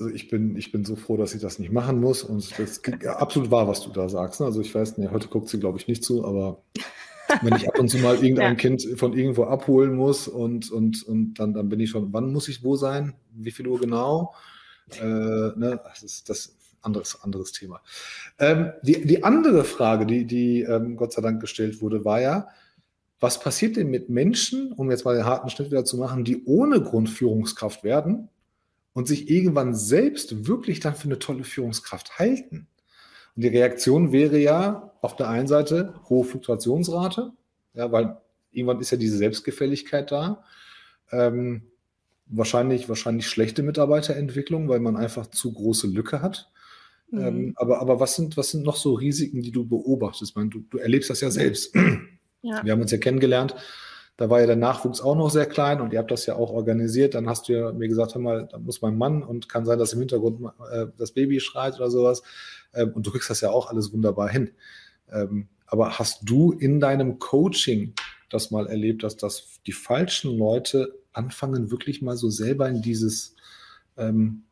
[0.00, 2.24] Also ich bin, ich bin so froh, dass ich das nicht machen muss.
[2.24, 4.40] Und das ist absolut wahr, was du da sagst.
[4.40, 4.46] Ne?
[4.46, 6.62] Also ich weiß, nee, heute guckt sie, glaube ich, nicht zu, aber
[7.42, 8.54] wenn ich ab und zu mal irgendein ja.
[8.56, 12.48] Kind von irgendwo abholen muss und, und, und dann, dann bin ich schon, wann muss
[12.48, 13.14] ich wo sein?
[13.30, 14.34] Wie viel Uhr genau?
[15.00, 15.80] Äh, ne?
[15.84, 17.80] das, ist, das anderes, anderes Thema.
[18.38, 22.48] Ähm, die, die andere Frage, die, die ähm, Gott sei Dank gestellt wurde, war ja,
[23.20, 26.44] was passiert denn mit Menschen, um jetzt mal den harten Schnitt wieder zu machen, die
[26.44, 28.28] ohne Grund Führungskraft werden
[28.94, 32.66] und sich irgendwann selbst wirklich dann für eine tolle Führungskraft halten?
[33.36, 37.32] Und die Reaktion wäre ja auf der einen Seite hohe Fluktuationsrate,
[37.74, 38.16] ja, weil
[38.50, 40.44] irgendwann ist ja diese Selbstgefälligkeit da.
[41.10, 41.62] Ähm,
[42.26, 46.50] wahrscheinlich, wahrscheinlich schlechte Mitarbeiterentwicklung, weil man einfach zu große Lücke hat.
[47.12, 47.26] Ähm, mhm.
[47.26, 50.30] Ähm, aber, aber was sind, was sind noch so Risiken, die du beobachtest?
[50.30, 51.74] Ich meine, du, du erlebst das ja selbst.
[52.44, 52.64] Ja.
[52.64, 53.54] Wir haben uns ja kennengelernt.
[54.16, 56.50] Da war ja der Nachwuchs auch noch sehr klein und ihr habt das ja auch
[56.50, 57.14] organisiert.
[57.14, 59.78] Dann hast du ja mir gesagt, hör mal, da muss mein Mann und kann sein,
[59.78, 60.40] dass im Hintergrund
[60.72, 62.24] äh, das Baby schreit oder sowas.
[62.74, 64.50] Ähm, und du kriegst das ja auch alles wunderbar hin.
[65.12, 67.94] Ähm, aber hast du in deinem Coaching
[68.28, 73.36] das mal erlebt, dass das die falschen Leute anfangen, wirklich mal so selber in dieses
[73.96, 74.42] ähm,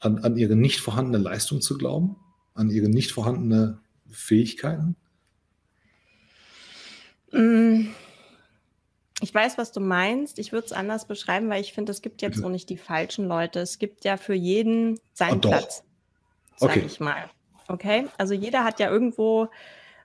[0.00, 2.16] an, an ihre nicht vorhandene Leistung zu glauben,
[2.54, 3.80] an ihre nicht vorhandene
[4.10, 4.96] Fähigkeiten?
[7.32, 7.88] Mm,
[9.20, 10.38] ich weiß, was du meinst.
[10.38, 13.26] Ich würde es anders beschreiben, weil ich finde, es gibt jetzt so nicht die falschen
[13.26, 13.60] Leute.
[13.60, 15.82] Es gibt ja für jeden seinen oh, Platz,
[16.56, 16.84] sag okay.
[16.86, 17.28] ich mal.
[17.66, 19.48] Okay, also jeder hat ja irgendwo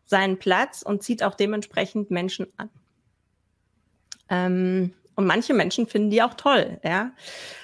[0.05, 2.69] seinen Platz und zieht auch dementsprechend Menschen an.
[4.29, 7.11] Ähm, und manche Menschen finden die auch toll, ja.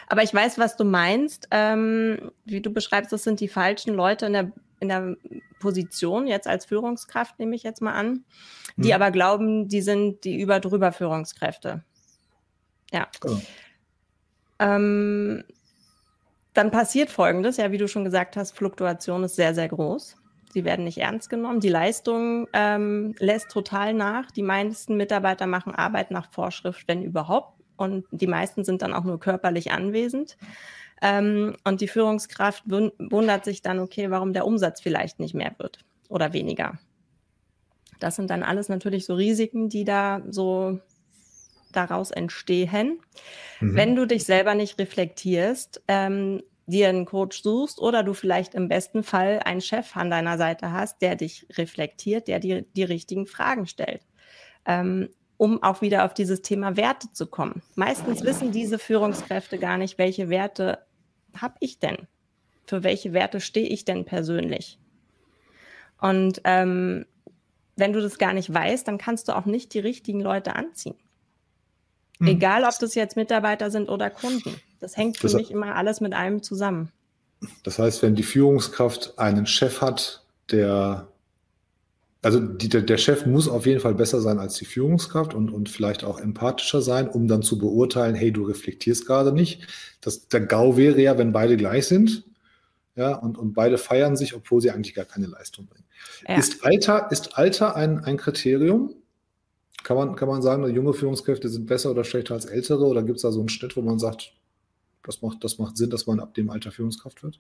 [0.10, 1.48] Aber ich weiß, was du meinst.
[1.52, 5.15] Ähm, wie du beschreibst, das sind die falschen Leute in der, in der
[5.60, 8.26] Position, jetzt als Führungskraft, nehme ich jetzt mal an,
[8.76, 8.93] die mhm.
[8.93, 11.84] aber glauben, die sind die über drüber Führungskräfte.
[12.91, 13.08] Ja.
[13.22, 13.41] Genau.
[14.60, 15.43] Ähm,
[16.54, 20.17] dann passiert Folgendes, ja, wie du schon gesagt hast, Fluktuation ist sehr, sehr groß.
[20.52, 21.60] Sie werden nicht ernst genommen.
[21.60, 24.32] Die Leistung ähm, lässt total nach.
[24.32, 27.59] Die meisten Mitarbeiter machen Arbeit nach Vorschrift, wenn überhaupt.
[27.79, 30.37] Und die meisten sind dann auch nur körperlich anwesend.
[31.01, 35.79] Ähm, und die Führungskraft wundert sich dann, okay, warum der Umsatz vielleicht nicht mehr wird
[36.09, 36.77] oder weniger.
[37.99, 40.79] Das sind dann alles natürlich so Risiken, die da so
[41.71, 42.99] daraus entstehen.
[43.59, 43.75] Mhm.
[43.75, 48.67] Wenn du dich selber nicht reflektierst, ähm, dir einen Coach suchst oder du vielleicht im
[48.67, 53.25] besten Fall einen Chef an deiner Seite hast, der dich reflektiert, der dir die richtigen
[53.25, 54.01] Fragen stellt.
[54.65, 55.09] Ähm,
[55.39, 57.62] um auch wieder auf dieses Thema Werte zu kommen.
[57.75, 60.80] Meistens wissen diese Führungskräfte gar nicht, welche Werte
[61.34, 62.10] habe ich denn?
[62.67, 64.80] Für welche Werte stehe ich denn persönlich?
[66.02, 67.06] Und ähm,
[67.78, 70.97] wenn du das gar nicht weißt, dann kannst du auch nicht die richtigen Leute anziehen.
[72.19, 72.28] Hm.
[72.28, 74.60] Egal, ob das jetzt Mitarbeiter sind oder Kunden.
[74.82, 76.91] Das hängt für das, mich immer alles mit einem zusammen.
[77.63, 80.21] Das heißt, wenn die Führungskraft einen Chef hat,
[80.52, 81.08] der,
[82.21, 85.69] also die, der Chef muss auf jeden Fall besser sein als die Führungskraft und, und
[85.69, 89.67] vielleicht auch empathischer sein, um dann zu beurteilen, hey, du reflektierst gerade nicht.
[90.01, 92.25] Das, der GAU wäre ja, wenn beide gleich sind.
[92.95, 95.86] Ja, und, und beide feiern sich, obwohl sie eigentlich gar keine Leistung bringen.
[96.27, 96.38] Ja.
[96.38, 98.93] Ist Alter, ist Alter ein, ein Kriterium?
[99.84, 102.86] Kann man, kann man sagen, junge Führungskräfte sind besser oder schlechter als ältere?
[102.86, 104.34] Oder gibt es da so einen Schnitt, wo man sagt,
[105.03, 107.39] das macht, das macht Sinn, dass man ab dem Alter Führungskraft wird?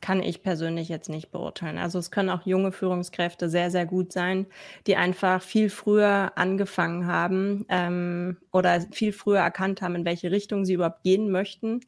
[0.00, 1.78] Kann ich persönlich jetzt nicht beurteilen.
[1.78, 4.46] Also es können auch junge Führungskräfte sehr, sehr gut sein,
[4.86, 10.64] die einfach viel früher angefangen haben ähm, oder viel früher erkannt haben, in welche Richtung
[10.64, 11.80] sie überhaupt gehen möchten.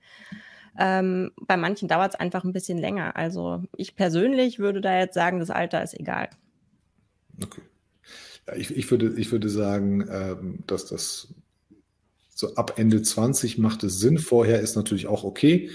[0.79, 3.17] Ähm, bei manchen dauert es einfach ein bisschen länger.
[3.17, 6.31] Also ich persönlich würde da jetzt sagen, das Alter ist egal.
[7.43, 7.63] Okay.
[8.47, 11.35] Ja, ich, ich, würde, ich würde sagen, ähm, dass das
[12.35, 14.19] so ab Ende 20 macht es Sinn.
[14.19, 15.71] Vorher ist natürlich auch okay.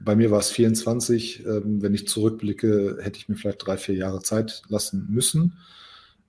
[0.00, 1.44] Bei mir war es 24.
[1.46, 5.58] Ähm, wenn ich zurückblicke, hätte ich mir vielleicht drei, vier Jahre Zeit lassen müssen,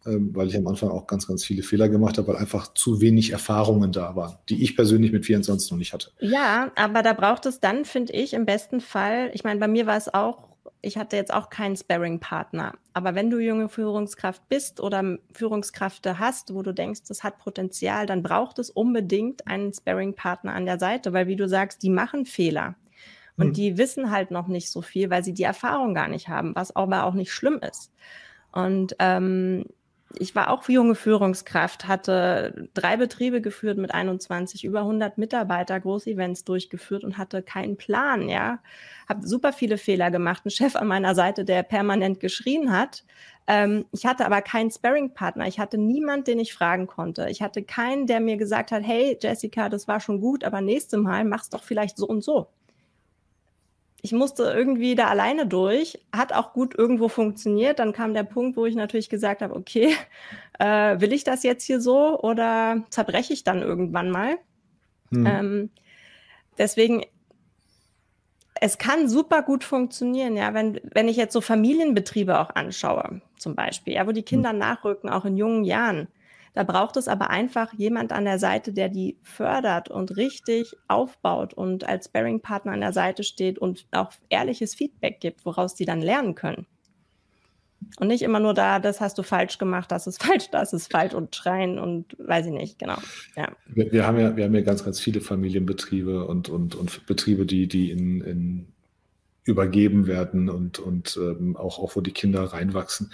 [0.06, 3.02] ähm, weil ich am Anfang auch ganz, ganz viele Fehler gemacht habe, weil einfach zu
[3.02, 6.12] wenig Erfahrungen da waren, die ich persönlich mit 24 noch nicht hatte.
[6.20, 9.86] Ja, aber da braucht es dann, finde ich, im besten Fall, ich meine, bei mir
[9.86, 12.74] war es auch ich hatte jetzt auch keinen Sparring-Partner.
[12.94, 18.06] Aber wenn du junge Führungskraft bist oder Führungskräfte hast, wo du denkst, das hat Potenzial,
[18.06, 22.28] dann braucht es unbedingt einen Sparring-Partner an der Seite, weil wie du sagst, die machen
[22.28, 22.76] Fehler.
[23.38, 23.54] Und hm.
[23.54, 26.76] die wissen halt noch nicht so viel, weil sie die Erfahrung gar nicht haben, was
[26.76, 27.92] aber auch nicht schlimm ist.
[28.52, 29.66] Und ähm,
[30.18, 36.46] ich war auch junge Führungskraft, hatte drei Betriebe geführt mit 21, über 100 Mitarbeiter, Großevents
[36.46, 38.60] durchgeführt und hatte keinen Plan, ja.
[39.10, 43.04] Habe super viele Fehler gemacht, ein Chef an meiner Seite, der permanent geschrien hat.
[43.48, 45.48] Ähm, ich hatte aber keinen Sparring-Partner.
[45.48, 47.28] Ich hatte niemand, den ich fragen konnte.
[47.30, 51.00] Ich hatte keinen, der mir gesagt hat, hey Jessica, das war schon gut, aber nächstes
[51.00, 52.48] Mal mach's doch vielleicht so und so
[54.06, 57.80] ich musste irgendwie da alleine durch, hat auch gut irgendwo funktioniert.
[57.80, 59.96] Dann kam der Punkt, wo ich natürlich gesagt habe, okay,
[60.60, 64.38] äh, will ich das jetzt hier so oder zerbreche ich dann irgendwann mal?
[65.10, 65.26] Hm.
[65.26, 65.70] Ähm,
[66.60, 67.04] deswegen,
[68.62, 73.56] es kann super gut funktionieren, ja, wenn, wenn ich jetzt so Familienbetriebe auch anschaue, zum
[73.56, 74.60] Beispiel, ja, wo die Kinder hm.
[74.60, 76.10] nachrücken, auch in jungen Jahren
[76.56, 81.54] da braucht es aber einfach jemand an der Seite, der die fördert und richtig aufbaut
[81.54, 86.02] und als Bearing-Partner an der Seite steht und auch ehrliches Feedback gibt, woraus die dann
[86.02, 86.66] lernen können.
[88.00, 90.90] Und nicht immer nur da, das hast du falsch gemacht, das ist falsch, das ist
[90.92, 92.98] falsch und schreien und weiß ich nicht, genau.
[93.36, 93.52] Ja.
[93.68, 97.46] Wir, wir haben ja, wir haben ja ganz, ganz viele Familienbetriebe und, und, und Betriebe,
[97.46, 98.68] die, die in, in
[99.44, 103.12] übergeben werden und, und ähm, auch, auch wo die Kinder reinwachsen.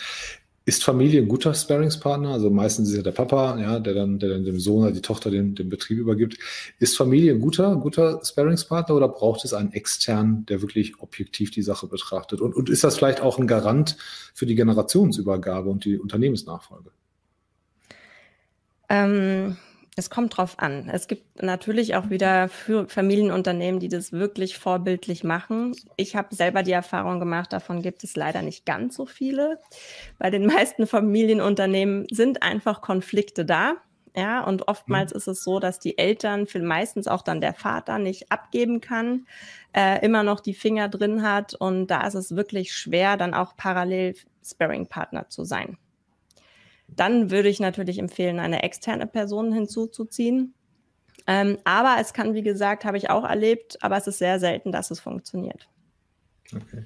[0.72, 2.30] Ist Familie ein guter Sparingspartner?
[2.30, 5.02] Also meistens ist ja der Papa, ja, der dann, der dann dem Sohn oder die
[5.02, 6.38] Tochter den, den Betrieb übergibt.
[6.80, 11.62] Ist Familie ein guter, guter Sparingspartner oder braucht es einen externen, der wirklich objektiv die
[11.62, 12.40] Sache betrachtet?
[12.40, 13.98] Und, und ist das vielleicht auch ein Garant
[14.34, 16.92] für die Generationsübergabe und die Unternehmensnachfolge?
[18.88, 19.58] Ähm,
[20.02, 20.90] es kommt drauf an.
[20.92, 25.76] Es gibt natürlich auch wieder für Familienunternehmen, die das wirklich vorbildlich machen.
[25.96, 29.60] Ich habe selber die Erfahrung gemacht, davon gibt es leider nicht ganz so viele.
[30.18, 33.76] Bei den meisten Familienunternehmen sind einfach Konflikte da.
[34.16, 35.18] Ja, und oftmals mhm.
[35.18, 39.28] ist es so, dass die Eltern, für meistens auch dann der Vater, nicht abgeben kann,
[39.72, 41.54] äh, immer noch die Finger drin hat.
[41.54, 45.78] Und da ist es wirklich schwer, dann auch parallel Sparring-Partner zu sein.
[46.96, 50.54] Dann würde ich natürlich empfehlen, eine externe Person hinzuzuziehen.
[51.28, 54.72] Ähm, aber es kann, wie gesagt, habe ich auch erlebt, aber es ist sehr selten,
[54.72, 55.70] dass es funktioniert.
[56.54, 56.84] Okay.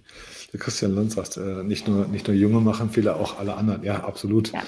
[0.53, 3.83] Der Christian Lund sagt, äh, nicht, nur, nicht nur Junge machen Fehler, auch alle anderen.
[3.83, 4.51] Ja, absolut.
[4.51, 4.61] Ja.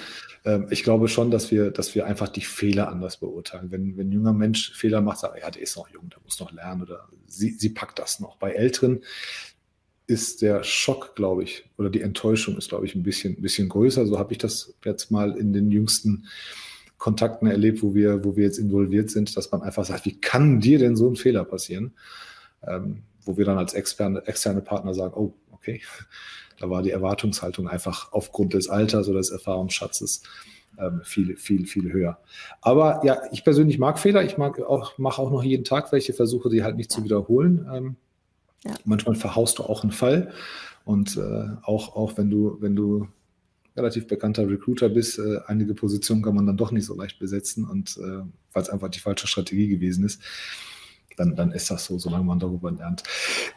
[0.45, 3.71] Ähm, ich glaube schon, dass wir, dass wir einfach die Fehler anders beurteilen.
[3.71, 6.19] Wenn, wenn ein junger Mensch Fehler macht, sagt er, ja, der ist noch jung, der
[6.23, 8.37] muss noch lernen oder sie, sie packt das noch.
[8.37, 9.03] Bei Älteren
[10.07, 13.67] ist der Schock, glaube ich, oder die Enttäuschung ist, glaube ich, ein bisschen, ein bisschen
[13.67, 14.05] größer.
[14.05, 16.27] So habe ich das jetzt mal in den jüngsten
[16.97, 20.61] Kontakten erlebt, wo wir, wo wir jetzt involviert sind, dass man einfach sagt, wie kann
[20.61, 21.93] dir denn so ein Fehler passieren?
[22.65, 25.81] Ähm, wo wir dann als externe, externe Partner sagen, oh, okay,
[26.59, 30.23] da war die Erwartungshaltung einfach aufgrund des Alters oder des Erfahrungsschatzes
[30.79, 32.19] ähm, viel, viel, viel höher.
[32.61, 34.23] Aber ja, ich persönlich mag Fehler.
[34.23, 37.67] Ich mag auch, mache auch noch jeden Tag welche, versuche die halt nicht zu wiederholen.
[37.71, 37.95] Ähm,
[38.63, 38.75] ja.
[38.85, 40.31] Manchmal verhaust du auch einen Fall.
[40.85, 43.07] Und äh, auch, auch wenn du, wenn du
[43.75, 47.65] relativ bekannter Recruiter bist, äh, einige Positionen kann man dann doch nicht so leicht besetzen
[47.65, 50.21] und äh, weil es einfach die falsche Strategie gewesen ist
[51.17, 53.03] dann, dann ist das so, solange man darüber lernt.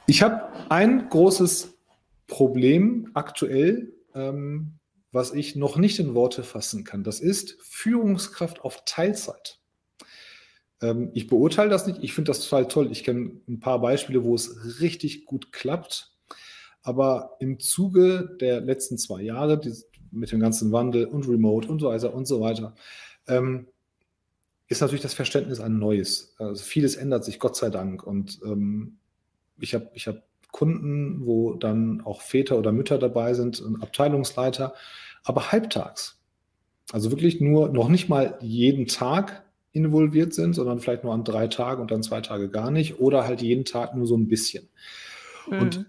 [0.06, 1.74] Ich habe ein großes
[2.26, 4.78] Problem aktuell, ähm,
[5.12, 7.04] was ich noch nicht in Worte fassen kann.
[7.04, 9.59] Das ist Führungskraft auf Teilzeit.
[10.82, 12.02] Ähm, ich beurteile das nicht.
[12.02, 12.90] Ich finde das total toll.
[12.90, 16.12] Ich kenne ein paar Beispiele, wo es richtig gut klappt.
[16.82, 19.72] Aber im Zuge der letzten zwei Jahre, die,
[20.10, 22.74] mit dem ganzen Wandel und Remote und so weiter und so weiter,
[23.28, 23.66] ähm,
[24.68, 26.34] ist natürlich das Verständnis ein neues.
[26.38, 28.06] Also vieles ändert sich, Gott sei Dank.
[28.06, 28.98] Und ähm,
[29.58, 34.74] ich habe ich hab Kunden, wo dann auch Väter oder Mütter dabei sind, Abteilungsleiter,
[35.22, 36.20] aber halbtags.
[36.92, 41.46] Also wirklich nur noch nicht mal jeden Tag involviert sind, sondern vielleicht nur an drei
[41.46, 44.68] Tagen und dann zwei Tage gar nicht oder halt jeden Tag nur so ein bisschen.
[45.48, 45.58] Mhm.
[45.58, 45.86] Und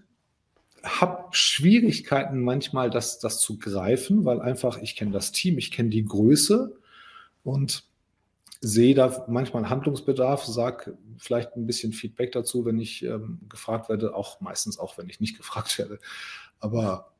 [0.82, 5.90] habe Schwierigkeiten manchmal, das, das zu greifen, weil einfach ich kenne das Team, ich kenne
[5.90, 6.76] die Größe
[7.44, 7.84] und
[8.60, 14.14] sehe da manchmal Handlungsbedarf, sage vielleicht ein bisschen Feedback dazu, wenn ich ähm, gefragt werde,
[14.14, 15.98] auch meistens auch, wenn ich nicht gefragt werde.
[16.60, 17.12] Aber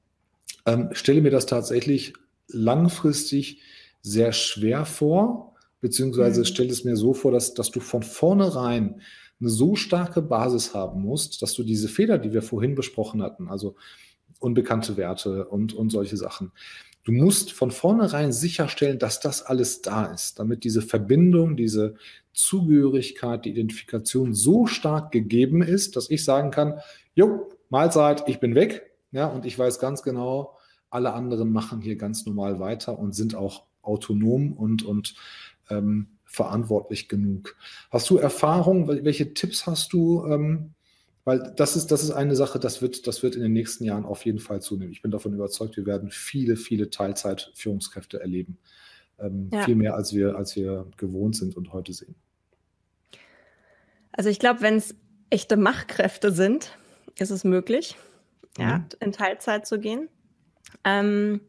[0.66, 2.14] ähm, stelle mir das tatsächlich
[2.48, 3.61] langfristig
[4.03, 5.51] sehr schwer vor,
[5.82, 6.44] beziehungsweise mhm.
[6.46, 9.02] stelle es mir so vor, dass, dass du von vornherein
[9.38, 13.48] eine so starke Basis haben musst, dass du diese Fehler, die wir vorhin besprochen hatten,
[13.48, 13.76] also
[14.38, 16.52] unbekannte Werte und, und solche Sachen,
[17.04, 21.96] Du musst von vornherein sicherstellen, dass das alles da ist, damit diese Verbindung, diese
[22.32, 26.78] Zugehörigkeit, die Identifikation so stark gegeben ist, dass ich sagen kann,
[27.14, 28.92] jo, Mahlzeit, ich bin weg.
[29.10, 30.56] Ja, und ich weiß ganz genau,
[30.90, 35.16] alle anderen machen hier ganz normal weiter und sind auch autonom und, und
[35.70, 37.57] ähm, verantwortlich genug.
[37.90, 38.88] Hast du Erfahrung?
[38.88, 40.25] Welche Tipps hast du?
[40.27, 40.75] Ähm,
[41.25, 44.05] weil das ist, das ist eine Sache, das wird, das wird in den nächsten Jahren
[44.05, 44.92] auf jeden Fall zunehmen.
[44.92, 48.59] Ich bin davon überzeugt, wir werden viele, viele Teilzeit-Führungskräfte erleben.
[49.20, 49.62] Ähm, ja.
[49.62, 52.16] Viel mehr, als wir, als wir gewohnt sind und heute sehen.
[54.11, 54.96] Also ich glaube, wenn es
[55.31, 56.77] echte Machtkräfte sind,
[57.18, 57.96] ist es möglich,
[58.59, 58.64] mhm.
[58.64, 60.09] ja, in Teilzeit zu gehen.
[60.85, 61.42] Ähm,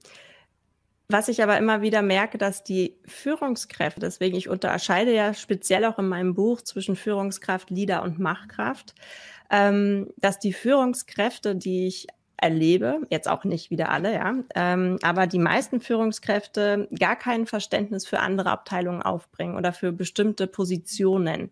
[1.13, 5.99] was ich aber immer wieder merke, dass die Führungskräfte, deswegen ich unterscheide ja speziell auch
[5.99, 8.95] in meinem Buch zwischen Führungskraft, Leader und Machtkraft,
[9.51, 15.27] ähm, dass die Führungskräfte, die ich erlebe, jetzt auch nicht wieder alle, ja, ähm, aber
[15.27, 21.51] die meisten Führungskräfte gar kein Verständnis für andere Abteilungen aufbringen oder für bestimmte Positionen,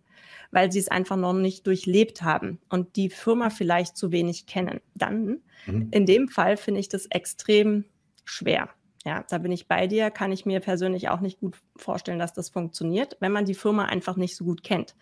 [0.50, 4.80] weil sie es einfach noch nicht durchlebt haben und die Firma vielleicht zu wenig kennen.
[4.96, 5.88] Dann, mhm.
[5.92, 7.84] in dem Fall, finde ich das extrem
[8.24, 8.68] schwer.
[9.04, 12.32] Ja, da bin ich bei dir, kann ich mir persönlich auch nicht gut vorstellen, dass
[12.32, 14.94] das funktioniert, wenn man die Firma einfach nicht so gut kennt.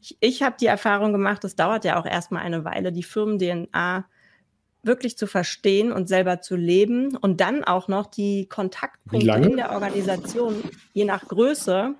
[0.00, 4.06] Ich, ich habe die Erfahrung gemacht, es dauert ja auch erstmal eine Weile, die Firmen-DNA
[4.82, 9.72] wirklich zu verstehen und selber zu leben und dann auch noch die Kontaktpunkte in der
[9.72, 11.94] Organisation, je nach Größe,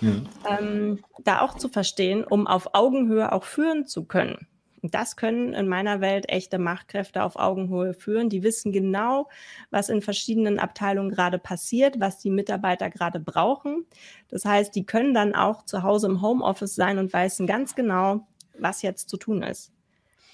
[0.00, 0.10] ja.
[0.48, 4.46] ähm, da auch zu verstehen, um auf Augenhöhe auch führen zu können.
[4.82, 8.28] Das können in meiner Welt echte Machtkräfte auf Augenhöhe führen.
[8.28, 9.28] Die wissen genau,
[9.70, 13.86] was in verschiedenen Abteilungen gerade passiert, was die Mitarbeiter gerade brauchen.
[14.28, 18.26] Das heißt, die können dann auch zu Hause im Homeoffice sein und wissen ganz genau,
[18.58, 19.72] was jetzt zu tun ist.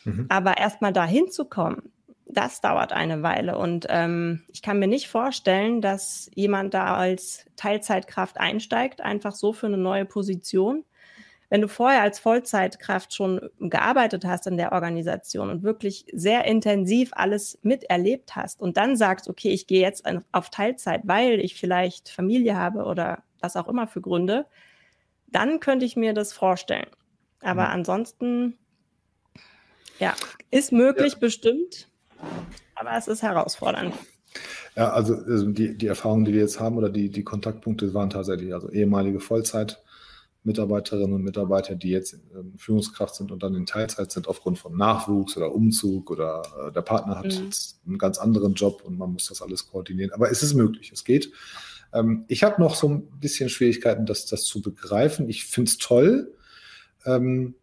[0.05, 0.27] Mhm.
[0.29, 1.91] Aber erstmal dahin zu kommen,
[2.27, 3.57] das dauert eine Weile.
[3.57, 9.53] Und ähm, ich kann mir nicht vorstellen, dass jemand da als Teilzeitkraft einsteigt, einfach so
[9.53, 10.85] für eine neue Position
[11.51, 17.11] wenn du vorher als Vollzeitkraft schon gearbeitet hast in der Organisation und wirklich sehr intensiv
[17.15, 22.09] alles miterlebt hast und dann sagst, okay, ich gehe jetzt auf Teilzeit, weil ich vielleicht
[22.09, 24.47] Familie habe oder was auch immer für Gründe,
[25.27, 26.89] dann könnte ich mir das vorstellen.
[27.41, 27.73] Aber mhm.
[27.73, 28.59] ansonsten,
[29.99, 30.15] ja,
[30.51, 31.19] ist möglich ja.
[31.19, 31.89] bestimmt,
[32.75, 33.95] aber es ist herausfordernd.
[34.77, 38.11] Ja, also, also die, die Erfahrungen, die wir jetzt haben oder die, die Kontaktpunkte waren
[38.11, 39.83] tatsächlich also ehemalige Vollzeit
[40.45, 44.77] Mitarbeiterinnen und Mitarbeiter, die jetzt ähm, Führungskraft sind und dann in Teilzeit sind aufgrund von
[44.77, 47.51] Nachwuchs oder Umzug oder äh, der Partner hat mhm.
[47.87, 50.13] einen ganz anderen Job und man muss das alles koordinieren.
[50.13, 51.33] Aber es ist möglich, es geht.
[51.95, 55.31] Ähm, ich habe noch so ein bisschen Schwierigkeiten, das, das zu begreifen.
[55.31, 56.35] Ich finde es toll,
[57.07, 57.55] ähm,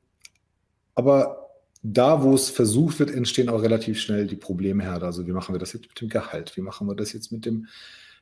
[0.96, 1.38] aber
[1.84, 5.06] da, wo es versucht wird, entstehen auch relativ schnell die Problemherde.
[5.06, 6.56] Also wie machen wir das jetzt mit dem Gehalt?
[6.58, 7.68] Wie machen wir das jetzt mit dem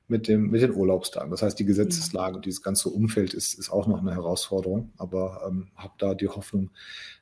[0.09, 1.31] mit, dem, mit den Urlaubstagen.
[1.31, 5.43] Das heißt, die Gesetzeslage und dieses ganze Umfeld ist, ist auch noch eine Herausforderung, aber
[5.47, 6.71] ähm, habe da die Hoffnung,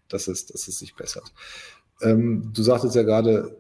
[0.07, 1.33] dass es, dass es sich bessert.
[2.01, 3.57] Ähm, du sagtest ja gerade,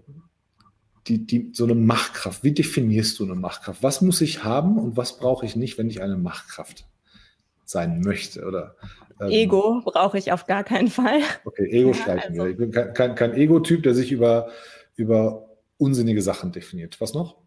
[1.07, 2.43] die, die, so eine Machtkraft.
[2.43, 3.83] Wie definierst du eine Machtkraft?
[3.83, 6.85] Was muss ich haben und was brauche ich nicht, wenn ich eine Machtkraft
[7.65, 8.45] sein möchte?
[8.45, 8.75] Oder,
[9.19, 11.21] ähm, Ego brauche ich auf gar keinen Fall.
[11.45, 12.43] Okay, Ego ja, streichen also.
[12.43, 12.51] wir.
[12.51, 14.49] Ich bin kein, kein, kein Ego-Typ, der sich über,
[14.95, 16.99] über unsinnige Sachen definiert.
[16.99, 17.37] Was noch?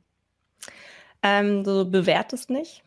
[1.23, 2.83] Ähm, du bewertest nicht.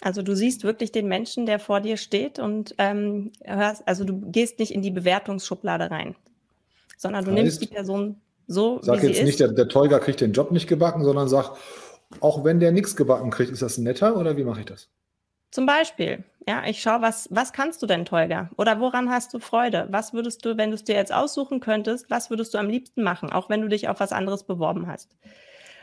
[0.00, 4.20] Also du siehst wirklich den Menschen, der vor dir steht und ähm, hörst, also du
[4.30, 6.14] gehst nicht in die Bewertungsschublade rein,
[6.96, 9.40] sondern du heißt, nimmst die Person so, sag wie jetzt nicht.
[9.40, 11.56] Der, der Tolga kriegt den Job nicht gebacken, sondern sag,
[12.20, 14.88] auch wenn der nichts gebacken kriegt, ist das netter oder wie mache ich das?
[15.50, 18.50] Zum Beispiel, ja, ich schaue, was, was kannst du denn, Tolga?
[18.56, 19.88] Oder woran hast du Freude?
[19.90, 23.02] Was würdest du, wenn du es dir jetzt aussuchen könntest, was würdest du am liebsten
[23.02, 25.16] machen, auch wenn du dich auf was anderes beworben hast?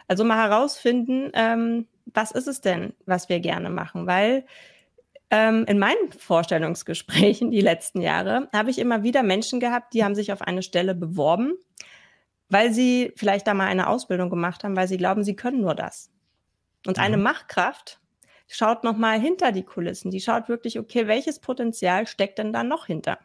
[0.07, 4.07] Also mal herausfinden, ähm, was ist es denn, was wir gerne machen?
[4.07, 4.45] Weil
[5.31, 10.15] ähm, in meinen Vorstellungsgesprächen die letzten Jahre habe ich immer wieder Menschen gehabt, die haben
[10.15, 11.53] sich auf eine Stelle beworben,
[12.49, 15.75] weil sie vielleicht da mal eine Ausbildung gemacht haben, weil sie glauben, sie können nur
[15.75, 16.11] das.
[16.85, 17.23] Und eine mhm.
[17.23, 17.99] Machtkraft
[18.47, 20.11] schaut noch mal hinter die Kulissen.
[20.11, 23.17] Die schaut wirklich, okay, welches Potenzial steckt denn da noch hinter?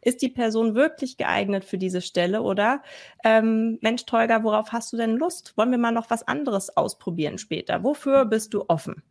[0.00, 2.82] Ist die Person wirklich geeignet für diese Stelle oder
[3.24, 5.52] ähm, Mensch, Tolga, worauf hast du denn Lust?
[5.56, 7.82] Wollen wir mal noch was anderes ausprobieren später?
[7.82, 9.02] Wofür bist du offen?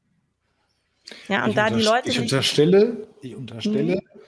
[1.27, 2.09] Ja, und ich da die Leute.
[2.09, 4.19] Ich unterstelle, ich unterstelle, mhm.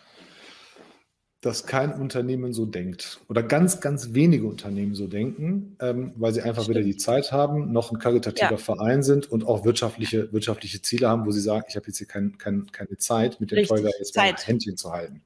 [1.41, 3.21] dass kein Unternehmen so denkt.
[3.29, 6.77] Oder ganz, ganz wenige Unternehmen so denken, ähm, weil sie einfach Stimmt.
[6.77, 8.57] weder die Zeit haben, noch ein karitativer ja.
[8.57, 12.07] Verein sind und auch wirtschaftliche, wirtschaftliche Ziele haben, wo sie sagen, ich habe jetzt hier
[12.07, 13.65] kein, kein, keine Zeit, mit dem.
[13.65, 15.21] Tolga jetzt mal Händchen zu halten.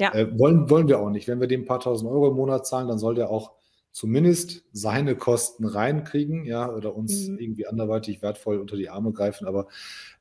[0.00, 0.14] Ja.
[0.14, 1.28] Äh, wollen, wollen wir auch nicht.
[1.28, 3.52] Wenn wir dem ein paar tausend Euro im Monat zahlen, dann soll der auch
[3.92, 7.38] zumindest seine Kosten reinkriegen, ja, oder uns mhm.
[7.38, 9.46] irgendwie anderweitig wertvoll unter die Arme greifen.
[9.46, 9.68] Aber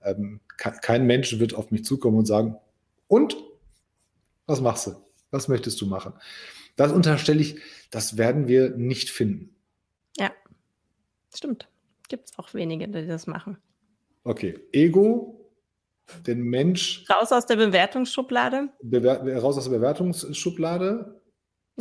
[0.04, 2.58] ähm, kein Mensch wird auf mich zukommen und sagen,
[3.08, 3.38] und
[4.48, 4.92] was machst du?
[5.32, 6.14] Was möchtest du machen?
[6.76, 7.60] Das unterstelle ich,
[7.90, 9.56] das werden wir nicht finden.
[10.18, 10.32] Ja,
[11.34, 11.70] stimmt.
[12.10, 13.58] Gibt es auch wenige, die das machen.
[14.26, 15.39] Okay, Ego
[16.26, 17.06] den Mensch.
[17.10, 18.70] Raus aus der Bewertungsschublade.
[18.82, 21.20] Bewer raus aus der Bewertungsschublade.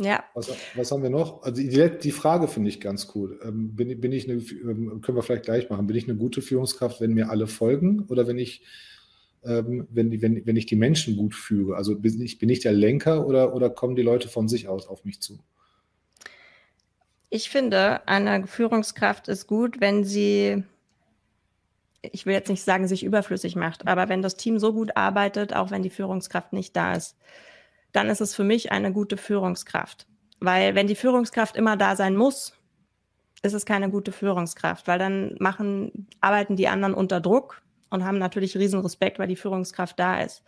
[0.01, 0.23] Ja.
[0.33, 1.43] Was, was, haben wir noch?
[1.43, 3.37] Also die, die Frage finde ich ganz cool.
[3.43, 6.41] Ähm, bin, bin, ich eine, ähm, können wir vielleicht gleich machen, bin ich eine gute
[6.41, 8.63] Führungskraft, wenn mir alle folgen oder wenn ich,
[9.43, 11.75] ähm, wenn, wenn, wenn ich die Menschen gut führe?
[11.75, 14.87] Also bin ich, bin ich der Lenker oder, oder kommen die Leute von sich aus
[14.87, 15.39] auf mich zu?
[17.29, 20.63] Ich finde, eine Führungskraft ist gut, wenn sie
[22.01, 25.55] ich will jetzt nicht sagen, sich überflüssig macht, aber wenn das Team so gut arbeitet,
[25.55, 27.17] auch wenn die Führungskraft nicht da ist,
[27.91, 30.07] dann ist es für mich eine gute Führungskraft.
[30.39, 32.53] Weil wenn die Führungskraft immer da sein muss,
[33.41, 38.17] ist es keine gute Führungskraft, weil dann machen, arbeiten die anderen unter Druck und haben
[38.17, 40.43] natürlich riesen Respekt, weil die Führungskraft da ist.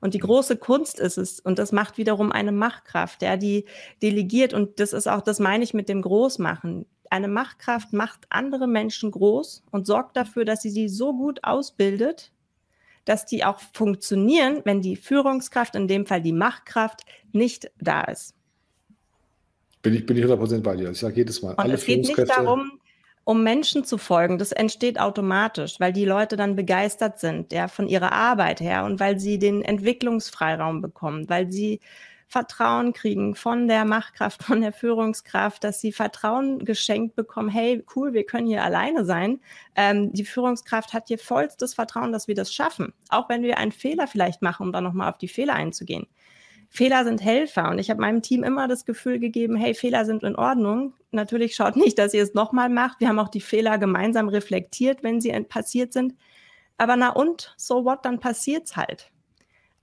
[0.00, 3.64] Und die große Kunst ist es, und das macht wiederum eine Machtkraft, ja, die
[4.00, 8.66] delegiert, und das ist auch, das meine ich mit dem Großmachen eine Machtkraft macht andere
[8.66, 12.32] Menschen groß und sorgt dafür, dass sie sie so gut ausbildet,
[13.04, 18.34] dass die auch funktionieren, wenn die Führungskraft, in dem Fall die Machtkraft, nicht da ist.
[19.82, 20.90] Bin ich, bin ich 100% bei dir.
[20.90, 22.80] Ich sage jedes Mal, und alle es geht nicht darum,
[23.24, 24.38] um Menschen zu folgen.
[24.38, 29.00] Das entsteht automatisch, weil die Leute dann begeistert sind, ja, von ihrer Arbeit her und
[29.00, 31.80] weil sie den Entwicklungsfreiraum bekommen, weil sie
[32.28, 38.12] Vertrauen kriegen von der Machtkraft, von der Führungskraft, dass sie Vertrauen geschenkt bekommen, hey, cool,
[38.12, 39.40] wir können hier alleine sein.
[39.74, 42.92] Ähm, die Führungskraft hat hier vollstes Vertrauen, dass wir das schaffen.
[43.08, 46.06] Auch wenn wir einen Fehler vielleicht machen, um dann nochmal auf die Fehler einzugehen.
[46.68, 50.22] Fehler sind Helfer und ich habe meinem Team immer das Gefühl gegeben, hey, Fehler sind
[50.22, 50.92] in Ordnung.
[51.12, 53.00] Natürlich schaut nicht, dass ihr es nochmal macht.
[53.00, 56.14] Wir haben auch die Fehler gemeinsam reflektiert, wenn sie passiert sind.
[56.76, 59.10] Aber na und, so what, dann passiert's halt.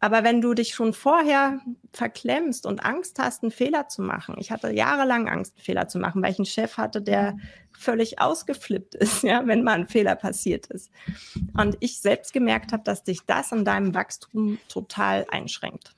[0.06, 4.52] Aber wenn du dich schon vorher verklemmst und Angst hast, einen Fehler zu machen, ich
[4.52, 7.36] hatte jahrelang Angst, einen Fehler zu machen, weil ich einen Chef hatte, der
[7.72, 10.92] völlig ausgeflippt ist, ja, wenn mal ein Fehler passiert ist.
[11.58, 15.96] Und ich selbst gemerkt habe, dass dich das an deinem Wachstum total einschränkt.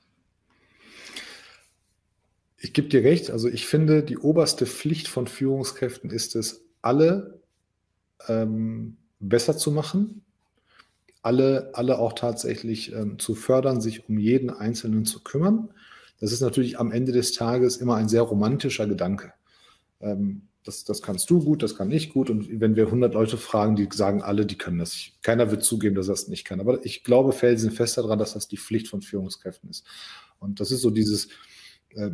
[2.56, 3.30] Ich gebe dir recht.
[3.30, 7.42] Also ich finde, die oberste Pflicht von Führungskräften ist es, alle
[8.26, 10.24] ähm, besser zu machen,
[11.28, 15.68] alle, alle auch tatsächlich ähm, zu fördern, sich um jeden Einzelnen zu kümmern.
[16.20, 19.34] Das ist natürlich am Ende des Tages immer ein sehr romantischer Gedanke.
[20.00, 22.30] Ähm, das, das kannst du gut, das kann ich gut.
[22.30, 25.10] Und wenn wir 100 Leute fragen, die sagen alle, die können das.
[25.22, 26.60] Keiner wird zugeben, dass es nicht kann.
[26.60, 29.84] Aber ich glaube felsenfest daran, dass das die Pflicht von Führungskräften ist.
[30.38, 31.28] Und das ist so dieses,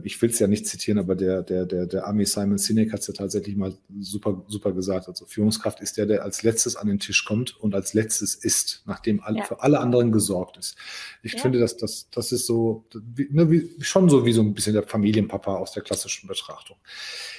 [0.05, 3.01] ich will es ja nicht zitieren, aber der, der, der, der Ami Simon Sinek hat
[3.01, 5.09] es ja tatsächlich mal super, super gesagt.
[5.09, 8.83] Also Führungskraft ist der, der als letztes an den Tisch kommt und als letztes isst,
[8.87, 9.43] nachdem ja.
[9.43, 10.77] für alle anderen gesorgt ist.
[11.22, 11.41] Ich ja.
[11.41, 14.85] finde, dass das, das ist so, ne, wie, schon so wie so ein bisschen der
[14.85, 16.77] Familienpapa aus der klassischen Betrachtung.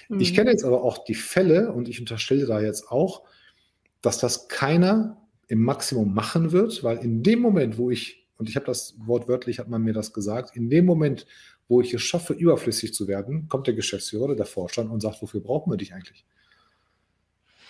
[0.09, 0.19] Mhm.
[0.19, 3.23] Ich kenne jetzt aber auch die Fälle und ich unterstelle da jetzt auch,
[4.01, 8.55] dass das keiner im Maximum machen wird, weil in dem Moment, wo ich, und ich
[8.55, 11.25] habe das wortwörtlich, hat man mir das gesagt, in dem Moment,
[11.67, 15.21] wo ich es schaffe, überflüssig zu werden, kommt der Geschäftsführer oder der Vorstand und sagt,
[15.21, 16.25] wofür brauchen wir dich eigentlich?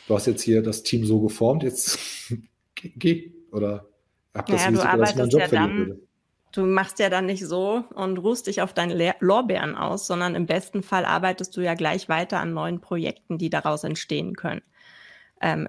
[0.08, 1.98] Du hast jetzt hier das Team so geformt, jetzt
[2.76, 3.32] geh.
[3.52, 3.88] Oder
[4.34, 6.00] hab das naja, Risiko, du arbeitest dass ich meinen Job ja dann, würde.
[6.52, 10.46] Du machst ja dann nicht so und ruhst dich auf deine Lorbeeren aus, sondern im
[10.46, 14.62] besten Fall arbeitest du ja gleich weiter an neuen Projekten, die daraus entstehen können.
[15.41, 15.68] Ähm,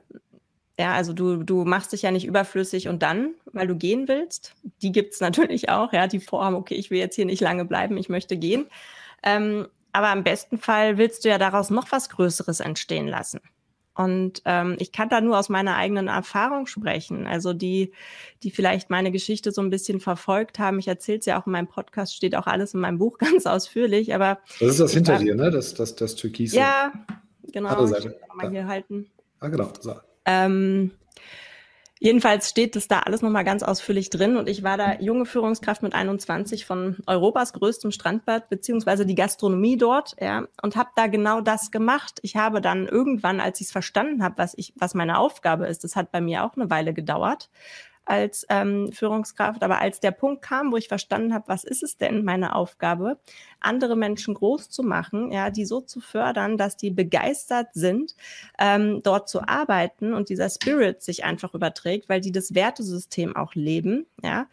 [0.79, 4.55] ja, also du, du machst dich ja nicht überflüssig und dann, weil du gehen willst,
[4.83, 7.64] die gibt es natürlich auch, ja, die vorhaben, okay, ich will jetzt hier nicht lange
[7.64, 8.66] bleiben, ich möchte gehen.
[9.22, 13.41] Ähm, aber im besten Fall willst du ja daraus noch was Größeres entstehen lassen.
[13.95, 17.27] Und ähm, ich kann da nur aus meiner eigenen Erfahrung sprechen.
[17.27, 17.93] Also die,
[18.43, 20.79] die vielleicht meine Geschichte so ein bisschen verfolgt haben.
[20.79, 23.47] Ich erzähle es ja auch in meinem Podcast, steht auch alles in meinem Buch ganz
[23.47, 24.14] ausführlich.
[24.14, 25.51] Aber das ist das hinter war, dir, ne?
[25.51, 26.59] Das, das, das Türkise.
[26.59, 26.93] Ja,
[27.51, 27.87] genau.
[27.87, 28.05] Ich
[28.35, 29.07] mal hier halten.
[29.41, 29.72] Ah, genau.
[29.81, 29.95] So.
[30.27, 30.91] Ähm,
[31.99, 35.83] Jedenfalls steht es da alles nochmal ganz ausführlich drin und ich war da junge Führungskraft
[35.83, 41.41] mit 21 von Europas größtem Strandbad beziehungsweise die Gastronomie dort, ja, und habe da genau
[41.41, 42.18] das gemacht.
[42.20, 45.85] Ich habe dann irgendwann, als ich es verstanden habe, was ich, was meine Aufgabe ist,
[45.85, 47.49] das hat bei mir auch eine Weile gedauert,
[48.07, 49.62] als ähm, Führungskraft.
[49.62, 53.18] Aber als der Punkt kam, wo ich verstanden habe, was ist es denn meine Aufgabe,
[53.61, 58.14] andere Menschen groß zu machen, ja, die so zu fördern, dass die begeistert sind,
[58.59, 63.54] ähm, dort zu arbeiten und dieser Spirit sich einfach überträgt, weil die das Wertesystem auch
[63.54, 64.46] leben, ja,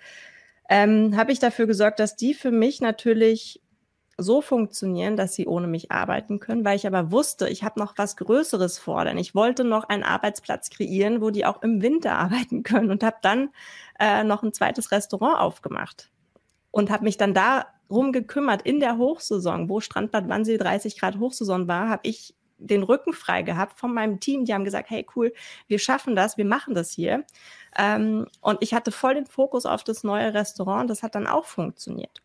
[0.70, 3.62] ähm, habe ich dafür gesorgt, dass die für mich natürlich
[4.18, 7.97] so funktionieren, dass sie ohne mich arbeiten können, weil ich aber wusste, ich habe noch
[7.97, 12.11] was Größeres vor, denn ich wollte noch einen Arbeitsplatz kreieren, wo die auch im Winter
[12.18, 13.49] arbeiten können und habe dann
[13.99, 16.11] äh, noch ein zweites Restaurant aufgemacht
[16.72, 21.68] und habe mich dann darum gekümmert, in der Hochsaison, wo Strandbad Wannsee 30 Grad Hochsaison
[21.68, 24.45] war, habe ich den Rücken frei gehabt von meinem Team.
[24.45, 25.34] Die haben gesagt, hey cool,
[25.68, 27.26] wir schaffen das, wir machen das hier.
[27.78, 30.89] Ähm, und ich hatte voll den Fokus auf das neue Restaurant.
[30.89, 32.22] Das hat dann auch funktioniert.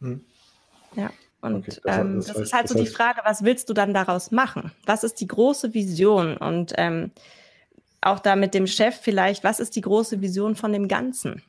[0.00, 0.24] Hm.
[0.94, 1.10] Ja.
[1.46, 3.94] Und okay, das, ähm, das, das, ist halt so die Frage, was willst du dann
[3.94, 4.72] daraus machen?
[4.84, 6.36] Was ist die große Vision?
[6.36, 7.12] Und ähm,
[8.00, 11.42] auch da mit dem Chef vielleicht, was ist die große Vision von dem Ganzen?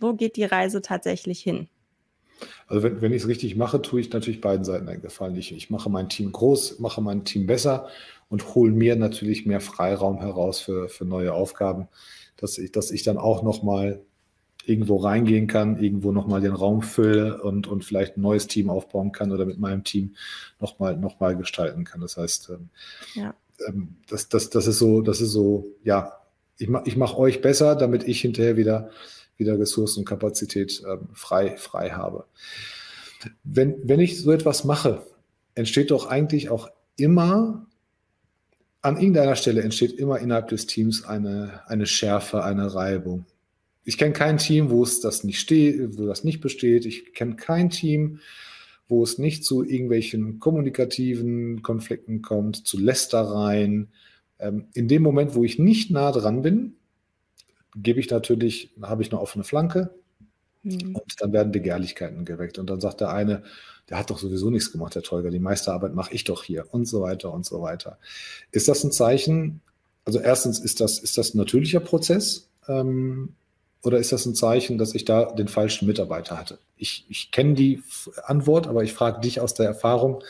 [0.00, 1.68] Wo geht die Reise tatsächlich hin?
[2.66, 5.36] Also wenn, wenn ich es richtig mache, tue ich natürlich beiden Seiten einen Gefallen.
[5.36, 7.88] Ich, ich mache mein Team groß, mache mein Team besser
[8.28, 11.88] und hole mir natürlich mehr Freiraum heraus für, für neue Aufgaben,
[12.36, 14.00] dass ich, dass ich dann auch nochmal
[14.66, 19.12] irgendwo reingehen kann, irgendwo nochmal den Raum fülle und, und vielleicht ein neues Team aufbauen
[19.12, 20.14] kann oder mit meinem Team
[20.60, 22.00] nochmal noch mal gestalten kann.
[22.00, 22.68] Das heißt, ähm,
[23.14, 23.34] ja.
[23.68, 26.12] ähm, das, das, das ist so, das ist so, ja,
[26.58, 28.90] ich, mach, ich mache euch besser, damit ich hinterher wieder,
[29.36, 32.24] wieder Ressourcen und Kapazität ähm, frei, frei habe.
[33.42, 35.02] Wenn, wenn ich so etwas mache,
[35.54, 37.66] entsteht doch eigentlich auch immer
[38.82, 43.24] an irgendeiner Stelle entsteht immer innerhalb des Teams eine, eine Schärfe, eine Reibung
[43.84, 46.86] ich kenne kein Team, wo es das nicht steht, wo das nicht besteht.
[46.86, 48.20] Ich kenne kein Team,
[48.88, 53.88] wo es nicht zu irgendwelchen kommunikativen Konflikten kommt, zu Lästereien.
[54.38, 56.76] Ähm, in dem Moment, wo ich nicht nah dran bin,
[57.76, 59.94] gebe ich natürlich, habe ich eine offene Flanke
[60.62, 60.96] mhm.
[60.96, 62.58] und dann werden Begehrlichkeiten geweckt.
[62.58, 63.42] Und dann sagt der eine,
[63.90, 66.66] der hat doch sowieso nichts gemacht, der Tolga, die meiste Arbeit mache ich doch hier
[66.72, 67.98] und so weiter und so weiter.
[68.50, 69.60] Ist das ein Zeichen?
[70.06, 73.34] Also erstens ist das, ist das ein natürlicher Prozess, ähm,
[73.84, 76.58] oder ist das ein Zeichen, dass ich da den falschen Mitarbeiter hatte?
[76.76, 77.82] Ich, ich kenne die
[78.24, 80.22] Antwort, aber ich frage dich aus der Erfahrung,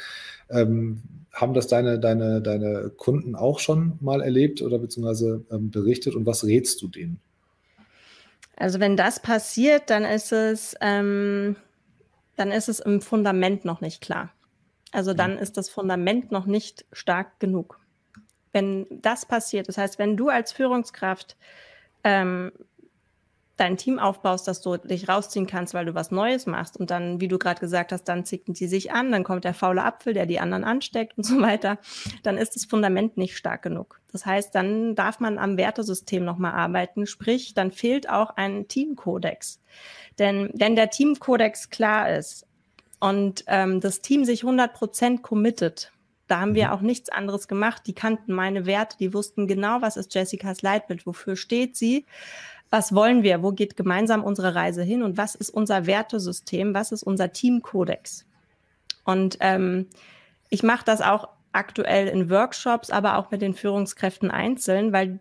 [0.50, 1.02] ähm,
[1.32, 6.26] haben das deine, deine, deine Kunden auch schon mal erlebt oder beziehungsweise ähm, berichtet und
[6.26, 7.20] was rätst du denen?
[8.56, 11.56] Also wenn das passiert, dann ist es, ähm,
[12.36, 14.30] dann ist es im Fundament noch nicht klar.
[14.92, 17.80] Also dann ist das Fundament noch nicht stark genug.
[18.52, 21.36] Wenn das passiert, das heißt, wenn du als Führungskraft
[22.04, 22.52] ähm,
[23.56, 27.20] dein Team aufbaust, dass du dich rausziehen kannst, weil du was Neues machst und dann,
[27.20, 30.12] wie du gerade gesagt hast, dann zicken die sich an, dann kommt der faule Apfel,
[30.12, 31.78] der die anderen ansteckt und so weiter,
[32.22, 34.00] dann ist das Fundament nicht stark genug.
[34.10, 39.60] Das heißt, dann darf man am Wertesystem nochmal arbeiten, sprich, dann fehlt auch ein Teamkodex.
[40.18, 42.46] Denn wenn der Teamkodex klar ist
[42.98, 45.92] und ähm, das Team sich 100 Prozent committet,
[46.26, 46.72] da haben wir mhm.
[46.72, 47.82] auch nichts anderes gemacht.
[47.86, 52.06] Die kannten meine Werte, die wussten genau, was ist Jessicas Leitbild, wofür steht sie
[52.74, 56.90] was wollen wir, wo geht gemeinsam unsere Reise hin und was ist unser Wertesystem, was
[56.90, 58.26] ist unser Teamkodex.
[59.04, 59.86] Und ähm,
[60.48, 65.20] ich mache das auch aktuell in Workshops, aber auch mit den Führungskräften einzeln, weil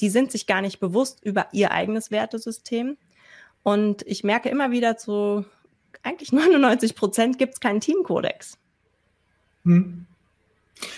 [0.00, 2.96] die sind sich gar nicht bewusst über ihr eigenes Wertesystem.
[3.64, 5.44] Und ich merke immer wieder zu
[6.04, 8.56] eigentlich 99 Prozent gibt es keinen Teamkodex.
[9.64, 10.06] Hm.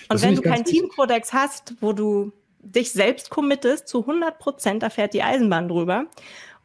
[0.09, 2.33] Und wenn du keinen Teamkodex hast, wo du
[2.71, 6.05] dich selbst committest zu 100 Prozent, da fährt die Eisenbahn drüber,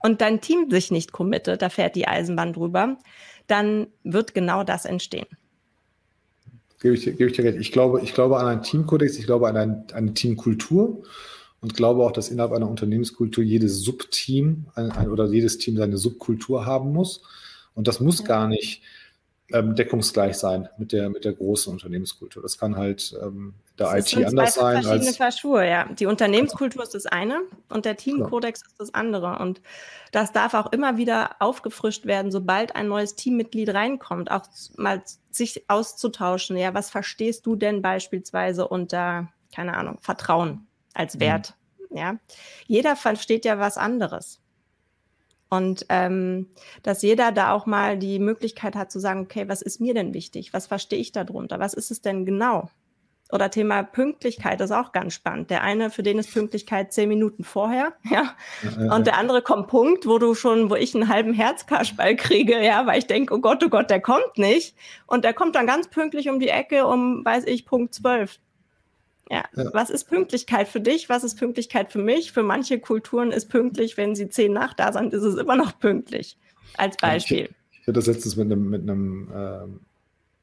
[0.03, 2.99] und dein Team sich nicht committet, da fährt die Eisenbahn drüber,
[3.47, 5.27] dann wird genau das entstehen.
[6.81, 7.59] Gebe ich, gebe ich dir recht.
[7.61, 11.05] Ich glaube, ich glaube an einen Teamkodex, ich glaube an eine, eine Teamkultur
[11.61, 15.97] und glaube auch, dass innerhalb einer Unternehmenskultur jedes Subteam ein, ein, oder jedes Team seine
[15.97, 17.23] Subkultur haben muss.
[17.75, 18.27] Und das muss ja.
[18.27, 18.83] gar nicht
[19.53, 22.43] ähm, deckungsgleich sein mit der, mit der großen Unternehmenskultur.
[22.43, 24.83] Das kann halt ähm, der das IT anders sein.
[24.83, 25.87] verschiedene als, Verschwur, ja.
[25.87, 28.67] Die Unternehmenskultur ist das eine und der Teamkodex ja.
[28.67, 29.39] ist das andere.
[29.39, 29.61] Und
[30.11, 34.43] das darf auch immer wieder aufgefrischt werden, sobald ein neues Teammitglied reinkommt, auch
[34.77, 36.57] mal sich auszutauschen.
[36.57, 41.21] Ja, was verstehst du denn beispielsweise unter, keine Ahnung, Vertrauen als mhm.
[41.21, 41.55] Wert?
[41.91, 41.97] Mhm.
[41.97, 42.17] Ja,
[42.67, 44.42] jeder versteht ja was anderes.
[45.53, 46.47] Und ähm,
[46.83, 50.15] dass jeder da auch mal die Möglichkeit hat zu sagen, okay, was ist mir denn
[50.15, 50.55] wichtig?
[50.55, 51.61] Was verstehe ich darunter?
[51.61, 52.71] Was ist es denn genau?
[53.31, 55.51] Oder Thema Pünktlichkeit ist auch ganz spannend.
[55.51, 58.35] Der eine, für den ist Pünktlichkeit zehn Minuten vorher, ja.
[58.95, 62.87] Und der andere kommt Punkt, wo du schon, wo ich einen halben Herzkaschball kriege, ja,
[62.87, 64.75] weil ich denke, oh Gott, oh Gott, der kommt nicht.
[65.07, 68.41] Und der kommt dann ganz pünktlich um die Ecke um, weiß ich, Punkt zwölf.
[69.33, 69.45] Ja.
[69.57, 69.71] ja.
[69.73, 71.09] Was ist Pünktlichkeit für dich?
[71.09, 72.33] Was ist Pünktlichkeit für mich?
[72.33, 75.79] Für manche Kulturen ist pünktlich, wenn sie zehn nach da sind, ist es immer noch
[75.79, 76.37] pünktlich.
[76.77, 77.49] Als Beispiel.
[77.71, 79.67] Ich, ich hatte das letztens mit einem, mit einem, äh,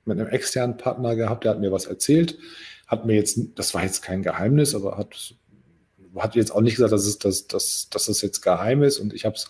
[0.05, 2.39] mit einem externen Partner gehabt, der hat mir was erzählt,
[2.87, 5.35] hat mir jetzt, das war jetzt kein Geheimnis, aber hat
[6.15, 8.99] hat jetzt auch nicht gesagt, dass, es, dass, dass, dass das jetzt geheim ist.
[8.99, 9.47] Und ich habe es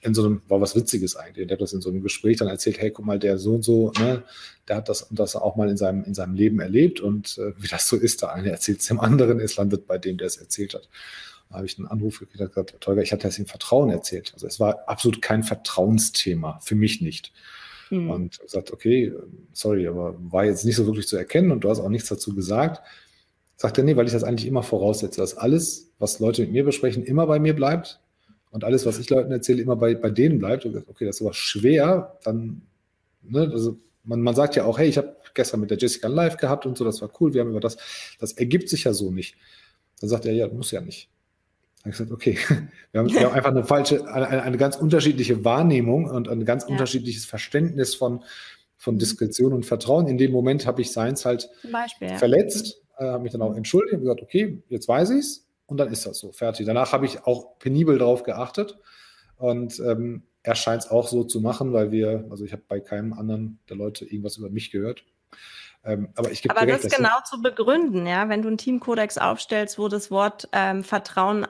[0.00, 1.46] in so einem, war was Witziges eigentlich.
[1.46, 3.62] Der hat das in so einem Gespräch dann erzählt, hey, guck mal, der so und
[3.62, 4.22] so, ne,
[4.68, 7.00] der hat das und das auch mal in seinem, in seinem Leben erlebt.
[7.00, 9.98] Und äh, wie das so ist, der eine erzählt es dem anderen, es landet bei
[9.98, 10.88] dem, der es erzählt hat.
[11.48, 14.32] Da habe ich einen Anruf gekriegt, gesagt, Tolga, ich hatte das im Vertrauen erzählt.
[14.34, 17.32] Also es war absolut kein Vertrauensthema, für mich nicht.
[17.90, 18.10] Mhm.
[18.10, 19.12] Und gesagt, okay,
[19.52, 22.34] sorry, aber war jetzt nicht so wirklich zu erkennen und du hast auch nichts dazu
[22.34, 22.82] gesagt.
[23.62, 26.64] Sagt er, nee, weil ich das eigentlich immer voraussetze, dass alles, was Leute mit mir
[26.64, 28.00] besprechen, immer bei mir bleibt
[28.50, 30.66] und alles, was ich Leuten erzähle, immer bei, bei denen bleibt.
[30.66, 32.62] Und okay, das ist aber schwer, dann,
[33.22, 36.38] ne, also man, man sagt ja auch, hey, ich habe gestern mit der Jessica live
[36.38, 37.76] gehabt und so, das war cool, wir haben über das,
[38.18, 39.36] das ergibt sich ja so nicht.
[40.00, 41.08] Dann sagt er, ja, muss ja nicht.
[41.84, 42.38] Dann habe ich gesagt, okay,
[42.90, 46.64] wir haben, wir haben einfach eine falsche, eine, eine, ganz unterschiedliche Wahrnehmung und ein ganz
[46.64, 46.70] ja.
[46.70, 48.24] unterschiedliches Verständnis von,
[48.76, 50.08] von Diskretion und Vertrauen.
[50.08, 52.16] In dem Moment habe ich seins halt Beispiel, ja.
[53.02, 55.92] Äh, habe mich dann auch entschuldigt und gesagt, okay, jetzt weiß ich es und dann
[55.92, 56.66] ist das so, fertig.
[56.66, 58.78] Danach habe ich auch penibel darauf geachtet
[59.36, 62.80] und ähm, er scheint es auch so zu machen, weil wir, also ich habe bei
[62.80, 65.04] keinem anderen der Leute irgendwas über mich gehört.
[65.84, 69.18] Ähm, aber ich gebe Aber das recht, genau zu begründen, ja, wenn du einen Teamkodex
[69.18, 71.46] aufstellst, wo das Wort ähm, Vertrauen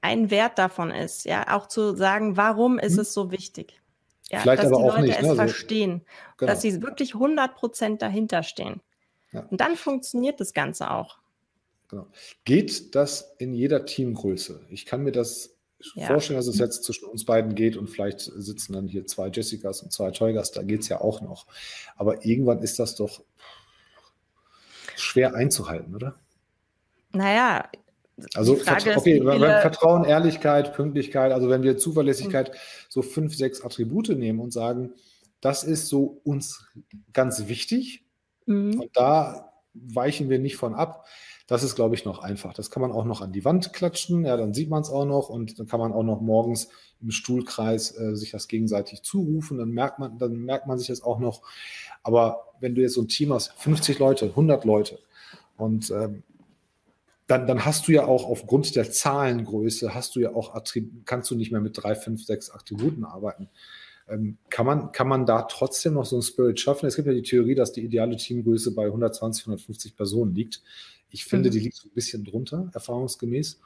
[0.00, 3.00] ein Wert davon ist, ja, auch zu sagen, warum ist hm.
[3.00, 3.80] es so wichtig?
[4.30, 5.28] Ja, Vielleicht dass aber die Leute nicht, es ne?
[5.28, 6.04] Also verstehen,
[6.36, 6.52] genau.
[6.52, 8.80] dass sie wirklich 100 Prozent dahinter stehen.
[9.36, 9.46] Ja.
[9.50, 11.18] Und dann funktioniert das Ganze auch.
[11.88, 12.06] Genau.
[12.44, 14.66] Geht das in jeder Teamgröße?
[14.70, 15.56] Ich kann mir das
[15.94, 16.06] ja.
[16.06, 19.82] vorstellen, dass es jetzt zwischen uns beiden geht und vielleicht sitzen dann hier zwei Jessicas
[19.82, 21.46] und zwei Teugas, da geht es ja auch noch.
[21.96, 23.22] Aber irgendwann ist das doch
[24.96, 26.18] schwer einzuhalten, oder?
[27.12, 27.68] Naja,
[28.34, 29.60] also Frage okay, ist, viele...
[29.60, 32.56] Vertrauen, Ehrlichkeit, Pünktlichkeit, also wenn wir Zuverlässigkeit mhm.
[32.88, 34.94] so fünf, sechs Attribute nehmen und sagen,
[35.40, 36.66] das ist so uns
[37.12, 38.05] ganz wichtig,
[38.46, 38.80] Mhm.
[38.80, 41.04] Und da weichen wir nicht von ab.
[41.46, 42.54] Das ist, glaube ich, noch einfach.
[42.54, 45.04] Das kann man auch noch an die Wand klatschen, ja, dann sieht man es auch
[45.04, 46.68] noch und dann kann man auch noch morgens
[47.00, 51.02] im Stuhlkreis äh, sich das gegenseitig zurufen, dann merkt man, dann merkt man sich das
[51.02, 51.42] auch noch.
[52.02, 54.98] Aber wenn du jetzt so ein Team hast, 50 Leute, 100 Leute
[55.56, 56.24] und ähm,
[57.26, 60.54] dann, dann hast du ja auch aufgrund der Zahlengröße, hast du ja auch
[61.04, 63.48] kannst du nicht mehr mit drei, fünf, sechs Attributen arbeiten.
[64.08, 66.86] Ähm, kann, man, kann man da trotzdem noch so einen Spirit schaffen?
[66.86, 70.62] Es gibt ja die Theorie, dass die ideale Teamgröße bei 120, 150 Personen liegt.
[71.10, 71.52] Ich finde, mhm.
[71.52, 73.60] die liegt so ein bisschen drunter, erfahrungsgemäß.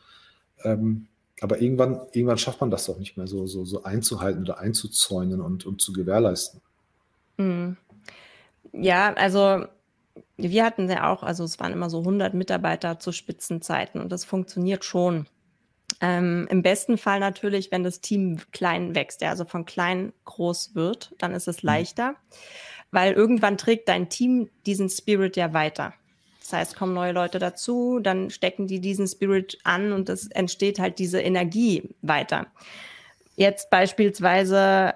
[0.65, 1.07] Ähm,
[1.41, 5.41] aber irgendwann, irgendwann schafft man das doch nicht mehr so, so, so einzuhalten oder einzuzäunen
[5.41, 6.61] und, und zu gewährleisten.
[7.39, 7.77] Mhm.
[8.73, 9.65] Ja, also
[10.37, 14.25] wir hatten ja auch, also es waren immer so 100 Mitarbeiter zu Spitzenzeiten und das
[14.25, 15.27] funktioniert schon.
[16.01, 20.75] Ähm, Im besten Fall natürlich, wenn das Team klein wächst, ja, also von klein groß
[20.75, 21.69] wird, dann ist es mhm.
[21.69, 22.15] leichter,
[22.91, 25.95] weil irgendwann trägt dein Team diesen Spirit ja weiter.
[26.41, 30.81] Das heißt, kommen neue Leute dazu, dann stecken die diesen Spirit an und es entsteht
[30.81, 32.47] halt diese Energie weiter.
[33.37, 34.95] Jetzt beispielsweise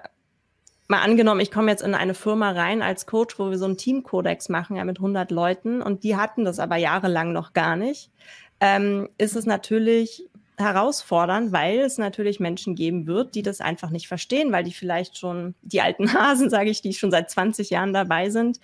[0.87, 3.77] mal angenommen, ich komme jetzt in eine Firma rein als Coach, wo wir so einen
[3.77, 8.11] Teamkodex machen, ja, mit 100 Leuten und die hatten das aber jahrelang noch gar nicht,
[8.59, 10.27] ähm, ist es natürlich
[10.57, 15.17] herausfordernd, weil es natürlich Menschen geben wird, die das einfach nicht verstehen, weil die vielleicht
[15.17, 18.59] schon die alten Hasen, sage ich, die schon seit 20 Jahren dabei sind.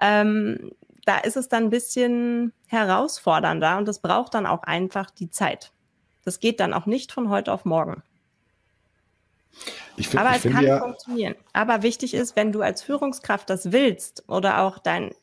[0.00, 0.72] Ähm,
[1.04, 5.72] da ist es dann ein bisschen herausfordernder und das braucht dann auch einfach die Zeit.
[6.24, 8.02] Das geht dann auch nicht von heute auf morgen.
[9.96, 11.36] Find, Aber es kann ja funktionieren.
[11.52, 15.14] Aber wichtig ist, wenn du als Führungskraft das willst oder auch dein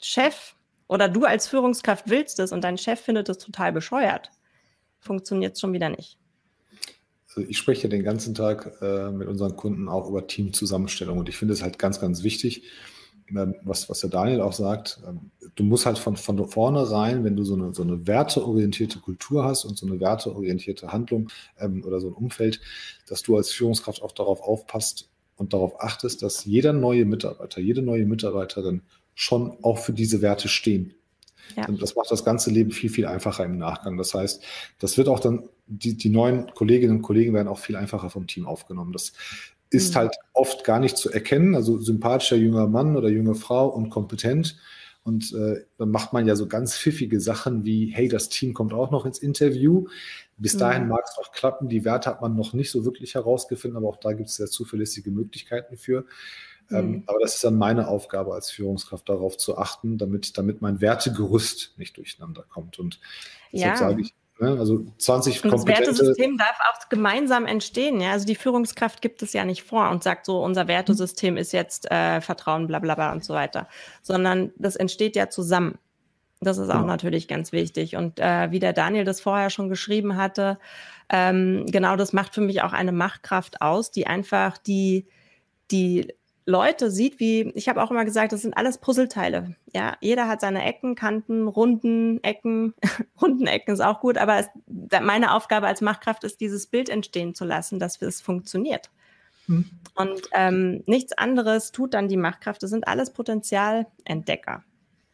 [0.00, 0.54] Chef
[0.88, 4.30] oder du als Führungskraft willst es und dein Chef findet es total bescheuert,
[5.02, 6.16] funktioniert es schon wieder nicht.
[7.28, 11.36] Also ich spreche den ganzen Tag äh, mit unseren Kunden auch über Teamzusammenstellung und ich
[11.36, 12.64] finde es halt ganz, ganz wichtig,
[13.30, 17.36] ähm, was, was der Daniel auch sagt, ähm, du musst halt von, von vornherein, wenn
[17.36, 22.00] du so eine, so eine werteorientierte Kultur hast und so eine werteorientierte Handlung ähm, oder
[22.00, 22.60] so ein Umfeld,
[23.08, 27.82] dass du als Führungskraft auch darauf aufpasst und darauf achtest, dass jeder neue Mitarbeiter, jede
[27.82, 28.82] neue Mitarbeiterin
[29.14, 30.94] schon auch für diese Werte stehen.
[31.56, 31.66] Ja.
[31.66, 33.96] Das macht das ganze Leben viel, viel einfacher im Nachgang.
[33.98, 34.42] Das heißt,
[34.78, 38.26] das wird auch dann, die, die neuen Kolleginnen und Kollegen werden auch viel einfacher vom
[38.26, 38.92] Team aufgenommen.
[38.92, 39.12] Das
[39.70, 39.98] ist mhm.
[39.98, 41.54] halt oft gar nicht zu erkennen.
[41.54, 44.58] Also sympathischer junger Mann oder junge Frau und kompetent.
[45.04, 48.72] Und äh, dann macht man ja so ganz pfiffige Sachen wie, hey, das Team kommt
[48.72, 49.86] auch noch ins Interview.
[50.36, 50.90] Bis dahin mhm.
[50.90, 51.68] mag es noch klappen.
[51.68, 54.46] Die Werte hat man noch nicht so wirklich herausgefunden, aber auch da gibt es sehr
[54.46, 56.04] zuverlässige Möglichkeiten für.
[56.70, 57.02] Ähm, mhm.
[57.06, 61.74] aber das ist dann meine Aufgabe als Führungskraft, darauf zu achten, damit, damit mein Wertegerüst
[61.76, 62.78] nicht durcheinander kommt.
[62.78, 63.00] Und
[63.52, 63.76] deshalb ja.
[63.76, 64.58] sage ich, Ne?
[64.58, 68.00] Also 20 und Das Wertesystem darf auch gemeinsam entstehen.
[68.00, 68.10] Ja?
[68.10, 71.90] Also die Führungskraft gibt es ja nicht vor und sagt so, unser Wertesystem ist jetzt
[71.92, 73.68] äh, Vertrauen, bla bla bla und so weiter.
[74.02, 75.78] Sondern das entsteht ja zusammen.
[76.40, 76.82] Das ist auch ja.
[76.82, 77.94] natürlich ganz wichtig.
[77.94, 80.58] Und äh, wie der Daniel das vorher schon geschrieben hatte,
[81.08, 85.06] ähm, genau das macht für mich auch eine Machtkraft aus, die einfach die,
[85.70, 86.12] die
[86.44, 89.54] Leute sieht, wie, ich habe auch immer gesagt, das sind alles Puzzleteile.
[89.72, 92.74] Ja, jeder hat seine Ecken, Kanten, runden Ecken.
[93.20, 94.48] runden Ecken ist auch gut, aber es,
[95.00, 98.90] meine Aufgabe als Machtkraft ist, dieses Bild entstehen zu lassen, dass es funktioniert.
[99.46, 99.70] Hm.
[99.94, 102.62] Und ähm, nichts anderes tut dann die Machtkraft.
[102.62, 104.64] Das sind alles Potenzialentdecker.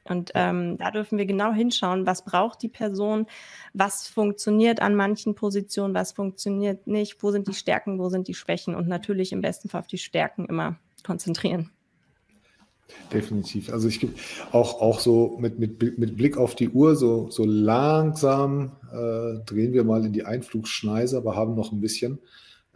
[0.05, 3.26] Und ähm, da dürfen wir genau hinschauen, was braucht die Person,
[3.74, 8.35] was funktioniert an manchen Positionen, was funktioniert nicht, wo sind die Stärken, wo sind die
[8.35, 11.70] Schwächen und natürlich im besten Fall auf die Stärken immer konzentrieren.
[13.12, 13.70] Definitiv.
[13.72, 14.14] Also ich gebe
[14.53, 19.72] auch, auch so mit, mit, mit Blick auf die Uhr, so, so langsam äh, drehen
[19.72, 22.18] wir mal in die Einflugschneise, aber haben noch ein bisschen.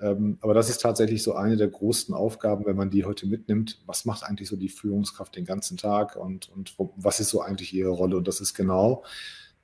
[0.00, 3.80] Ähm, aber das ist tatsächlich so eine der großen Aufgaben, wenn man die heute mitnimmt.
[3.86, 7.72] Was macht eigentlich so die Führungskraft den ganzen Tag und, und was ist so eigentlich
[7.72, 8.16] ihre Rolle?
[8.16, 9.04] Und das ist genau,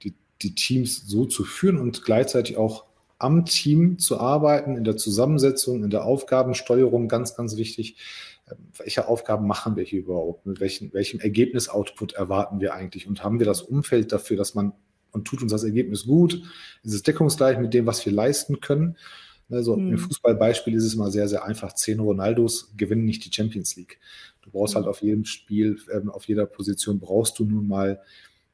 [0.02, 2.84] die, die Teams so zu führen und gleichzeitig auch
[3.18, 7.96] am Team zu arbeiten, in der Zusammensetzung, in der Aufgabensteuerung, ganz, ganz wichtig
[8.76, 10.46] welche Aufgaben machen wir hier überhaupt?
[10.46, 13.07] Mit welchen, welchem Ergebnisoutput erwarten wir eigentlich?
[13.07, 14.72] Und haben wir das Umfeld dafür, dass man
[15.11, 16.42] und tut uns das Ergebnis gut?
[16.82, 18.96] Ist es deckungsgleich mit dem, was wir leisten können?
[19.51, 19.92] Also mhm.
[19.92, 21.72] im Fußballbeispiel ist es mal sehr, sehr einfach.
[21.74, 23.99] Zehn Ronaldos gewinnen nicht die Champions League.
[24.42, 24.80] Du brauchst mhm.
[24.80, 28.01] halt auf jedem Spiel, ähm, auf jeder Position brauchst du nun mal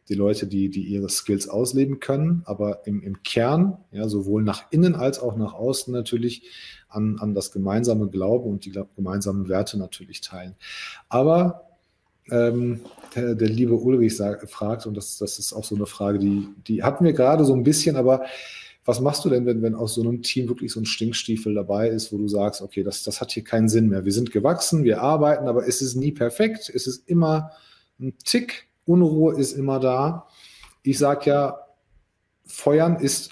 [0.09, 4.71] die Leute, die, die ihre Skills ausleben können, aber im, im Kern, ja, sowohl nach
[4.71, 6.43] innen als auch nach außen natürlich
[6.95, 10.55] an, an das gemeinsame Glauben und die gemeinsamen Werte natürlich teilen.
[11.09, 11.69] Aber
[12.31, 12.81] ähm,
[13.15, 16.49] der, der, liebe Ulrich sagt, fragt, und das, das ist auch so eine Frage, die,
[16.67, 18.25] die hatten wir gerade so ein bisschen, aber
[18.87, 21.89] was machst du denn, wenn, wenn aus so einem Team wirklich so ein Stinkstiefel dabei
[21.89, 24.05] ist, wo du sagst, okay, das, das hat hier keinen Sinn mehr.
[24.05, 27.51] Wir sind gewachsen, wir arbeiten, aber es ist nie perfekt, es ist immer
[27.99, 30.29] ein Tick Unruhe ist immer da.
[30.83, 31.59] Ich sage ja,
[32.45, 33.31] Feuern ist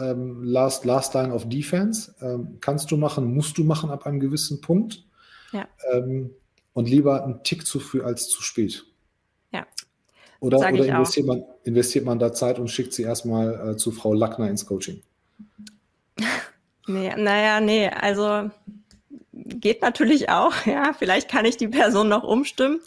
[0.00, 2.14] ähm, last, last Line of Defense.
[2.20, 5.04] Ähm, kannst du machen, musst du machen ab einem gewissen Punkt.
[5.52, 5.66] Ja.
[5.92, 6.30] Ähm,
[6.72, 8.84] und lieber einen Tick zu früh als zu spät.
[9.52, 9.66] Ja.
[10.40, 14.12] Oder, oder investiert, man, investiert man da Zeit und schickt sie erstmal äh, zu Frau
[14.12, 15.02] Lackner ins Coaching?
[16.86, 18.50] nee, naja, nee, also
[19.32, 20.92] geht natürlich auch, ja.
[20.92, 22.80] Vielleicht kann ich die Person noch umstimmen.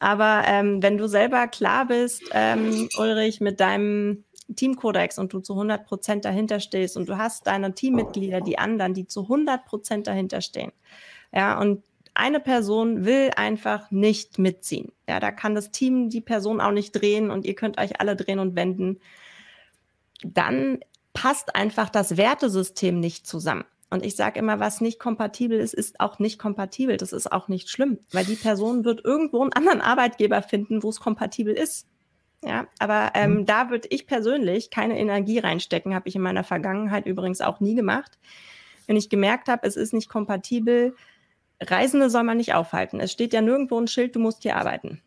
[0.00, 4.24] Aber ähm, wenn du selber klar bist, ähm, Ulrich, mit deinem
[4.54, 8.94] Teamkodex und du zu 100 Prozent dahinter stehst und du hast deine Teammitglieder, die anderen,
[8.94, 10.72] die zu 100 Prozent dahinter stehen.
[11.32, 11.82] Ja, und
[12.14, 14.92] eine Person will einfach nicht mitziehen.
[15.08, 18.16] Ja, da kann das Team die Person auch nicht drehen und ihr könnt euch alle
[18.16, 19.00] drehen und wenden.
[20.22, 20.80] Dann
[21.14, 23.64] passt einfach das Wertesystem nicht zusammen.
[23.90, 26.96] Und ich sage immer, was nicht kompatibel ist, ist auch nicht kompatibel.
[26.96, 30.88] Das ist auch nicht schlimm, weil die Person wird irgendwo einen anderen Arbeitgeber finden, wo
[30.88, 31.86] es kompatibel ist.
[32.44, 33.46] Ja, aber ähm, mhm.
[33.46, 37.76] da würde ich persönlich keine Energie reinstecken, habe ich in meiner Vergangenheit übrigens auch nie
[37.76, 38.18] gemacht.
[38.86, 40.94] Wenn ich gemerkt habe, es ist nicht kompatibel,
[41.60, 42.98] Reisende soll man nicht aufhalten.
[42.98, 45.00] Es steht ja nirgendwo ein Schild, du musst hier arbeiten.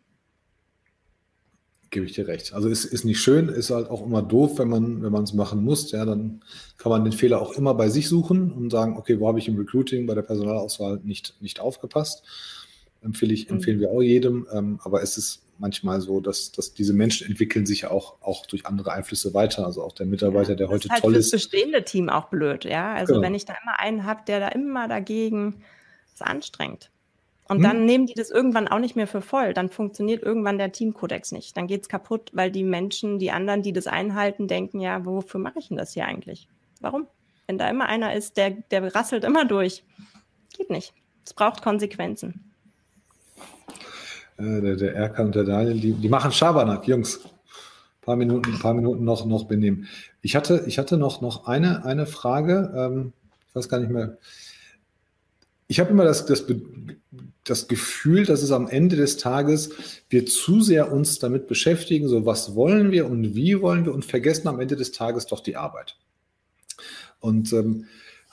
[1.90, 2.54] Gebe ich dir recht.
[2.54, 5.34] Also es ist nicht schön, ist halt auch immer doof, wenn man wenn man es
[5.34, 5.92] machen muss.
[5.92, 6.42] Ja, dann
[6.78, 9.46] kann man den Fehler auch immer bei sich suchen und sagen, okay, wo habe ich
[9.46, 12.24] im Recruiting bei der Personalauswahl nicht nicht aufgepasst?
[13.02, 13.56] Empfehle ich, mhm.
[13.56, 14.46] empfehlen wir auch jedem.
[14.52, 18.46] Ähm, aber es ist manchmal so, dass, dass diese Menschen entwickeln sich ja auch, auch
[18.46, 19.64] durch andere Einflüsse weiter.
[19.64, 21.32] Also auch der Mitarbeiter, der heute ist halt toll ist.
[21.32, 22.94] Das bestehende Team auch blöd, ja.
[22.94, 23.26] Also genau.
[23.26, 25.62] wenn ich da immer einen habe, der da immer dagegen
[26.12, 26.90] ist anstrengend.
[27.48, 27.62] Und hm.
[27.62, 29.54] dann nehmen die das irgendwann auch nicht mehr für voll.
[29.54, 31.56] Dann funktioniert irgendwann der Teamkodex nicht.
[31.56, 35.40] Dann geht es kaputt, weil die Menschen, die anderen, die das einhalten, denken, ja, wofür
[35.40, 36.48] mache ich denn das hier eigentlich?
[36.80, 37.06] Warum?
[37.46, 39.84] Wenn da immer einer ist, der, der rasselt immer durch.
[40.56, 40.92] Geht nicht.
[41.24, 42.45] Es braucht Konsequenzen.
[44.38, 47.20] Äh, der, der Erkan und der Daniel, die, die machen Schabernack, Jungs.
[47.24, 49.88] Ein paar Minuten, paar Minuten noch, noch benehmen.
[50.22, 52.72] Ich hatte, ich hatte noch, noch eine, eine Frage.
[52.76, 53.12] Ähm,
[53.48, 54.18] ich weiß gar nicht mehr.
[55.68, 56.44] Ich habe immer das, das,
[57.44, 59.70] das Gefühl, dass es am Ende des Tages
[60.08, 64.04] wir zu sehr uns damit beschäftigen, so was wollen wir und wie wollen wir und
[64.04, 65.96] vergessen am Ende des Tages doch die Arbeit.
[67.18, 67.86] Und ähm,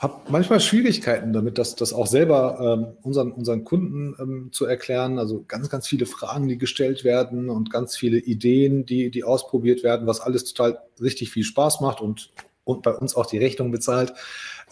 [0.04, 5.18] habe manchmal Schwierigkeiten damit, das, das auch selber ähm, unseren, unseren Kunden ähm, zu erklären.
[5.18, 9.84] Also ganz, ganz viele Fragen, die gestellt werden und ganz viele Ideen, die, die ausprobiert
[9.84, 12.32] werden, was alles total richtig viel Spaß macht und,
[12.66, 14.14] und bei uns auch die Rechnung bezahlt.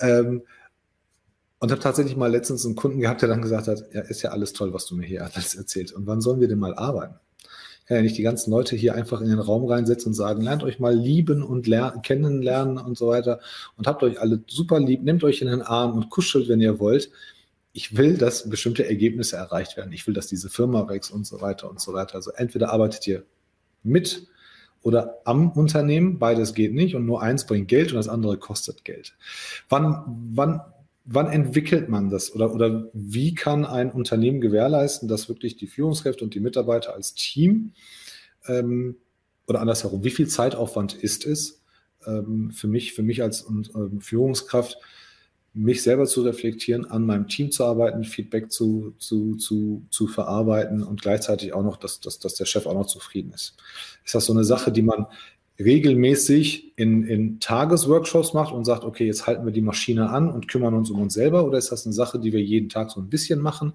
[0.01, 0.43] Ähm,
[1.59, 4.32] und habe tatsächlich mal letztens einen Kunden gehabt, der dann gesagt hat, ja, ist ja
[4.32, 5.93] alles toll, was du mir hier alles erzählst.
[5.93, 7.15] Und wann sollen wir denn mal arbeiten?
[7.91, 10.63] Kann ja nicht die ganzen Leute hier einfach in den Raum reinsetzen und sagen, lernt
[10.63, 13.41] euch mal lieben und lernen, kennenlernen und so weiter
[13.75, 16.79] und habt euch alle super lieb, nehmt euch in den Arm und kuschelt, wenn ihr
[16.79, 17.11] wollt.
[17.73, 19.91] Ich will, dass bestimmte Ergebnisse erreicht werden.
[19.91, 22.15] Ich will, dass diese Firma wächst und so weiter und so weiter.
[22.15, 23.25] Also entweder arbeitet ihr
[23.83, 24.25] mit
[24.81, 28.85] oder am Unternehmen, beides geht nicht und nur eins bringt Geld und das andere kostet
[28.85, 29.17] Geld.
[29.67, 30.61] Wann, wann
[31.05, 36.23] wann entwickelt man das oder, oder wie kann ein Unternehmen gewährleisten, dass wirklich die Führungskräfte
[36.23, 37.73] und die Mitarbeiter als Team
[38.47, 38.97] ähm,
[39.47, 41.61] oder andersherum, wie viel Zeitaufwand ist es
[42.05, 44.77] ähm, für mich, für mich als ähm, Führungskraft,
[45.53, 50.81] mich selber zu reflektieren, an meinem Team zu arbeiten, Feedback zu, zu, zu, zu verarbeiten
[50.81, 53.57] und gleichzeitig auch noch, dass, dass, dass der Chef auch noch zufrieden ist.
[54.05, 55.07] Ist das so eine Sache, die man
[55.59, 60.47] regelmäßig in, in Tagesworkshops macht und sagt, okay, jetzt halten wir die Maschine an und
[60.47, 61.45] kümmern uns um uns selber?
[61.45, 63.73] Oder ist das eine Sache, die wir jeden Tag so ein bisschen machen?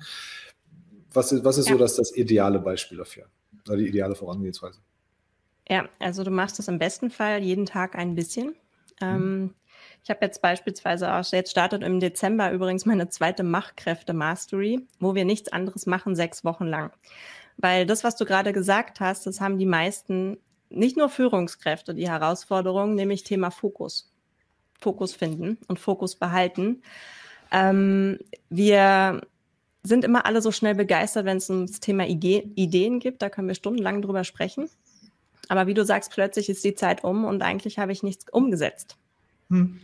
[1.13, 1.75] Was ist, was ist ja.
[1.75, 3.27] so das, das ideale Beispiel dafür?
[3.67, 4.81] Oder die ideale Vorangehensweise?
[5.69, 8.55] Ja, also du machst das im besten Fall jeden Tag ein bisschen.
[9.01, 9.55] Ähm, mhm.
[10.03, 15.25] ich habe jetzt beispielsweise auch, jetzt startet im Dezember übrigens meine zweite Machkräfte-Mastery, wo wir
[15.25, 16.93] nichts anderes machen, sechs Wochen lang.
[17.59, 20.39] Weil das, was du gerade gesagt hast, das haben die meisten
[20.71, 24.13] nicht nur Führungskräfte die Herausforderung, nämlich Thema Fokus.
[24.79, 26.83] Fokus finden und Fokus behalten.
[27.51, 28.19] Ähm,
[28.51, 29.23] wir
[29.83, 33.23] sind immer alle so schnell begeistert, wenn es ums Thema Ide Ideen gibt.
[33.23, 34.69] Da können wir stundenlang drüber sprechen.
[35.49, 38.97] Aber wie du sagst, plötzlich ist die Zeit um und eigentlich habe ich nichts umgesetzt.
[39.49, 39.81] Hm.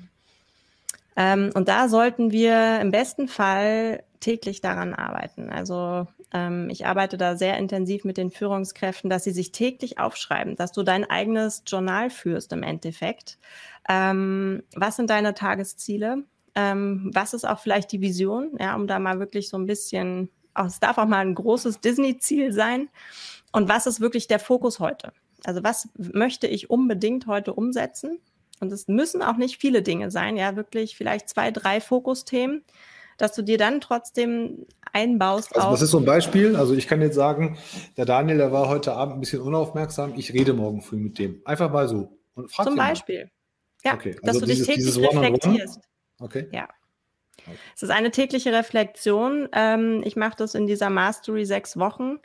[1.17, 5.51] Ähm, und da sollten wir im besten Fall täglich daran arbeiten.
[5.51, 10.57] Also ähm, ich arbeite da sehr intensiv mit den Führungskräften, dass sie sich täglich aufschreiben,
[10.57, 13.39] dass du dein eigenes Journal führst im Endeffekt.
[13.89, 16.25] Ähm, was sind deine Tagesziele?
[16.55, 18.53] Ähm, was ist auch vielleicht die Vision?
[18.59, 21.81] Ja, um da mal wirklich so ein bisschen, auch, es darf auch mal ein großes
[21.81, 22.89] Disney-Ziel sein.
[23.53, 25.13] Und was ist wirklich der Fokus heute?
[25.45, 28.19] Also was möchte ich unbedingt heute umsetzen?
[28.63, 32.63] Und es müssen auch nicht viele Dinge sein, ja, wirklich vielleicht zwei, drei Fokusthemen,
[33.19, 35.57] dass du dir dann trotzdem einbaust.
[35.57, 36.55] Also, was ist so ein Beispiel?
[36.55, 37.59] Also, ich kann jetzt sagen,
[37.97, 40.15] der Daniel, der war heute Abend ein bisschen unaufmerksam.
[40.17, 41.43] Ich rede morgen früh mit dem.
[41.45, 42.17] Einfach mal so.
[42.35, 43.25] Und frag Zum Beispiel.
[43.25, 43.31] Mal.
[43.85, 44.17] Ja, okay.
[44.23, 45.81] also dass du dieses, dich täglich reflektierst.
[46.21, 46.47] Okay.
[46.53, 46.69] Ja.
[47.45, 47.57] Okay.
[47.75, 49.49] Es ist eine tägliche Reflexion.
[49.53, 52.21] Ähm, ich mache das in dieser Mastery sechs Wochen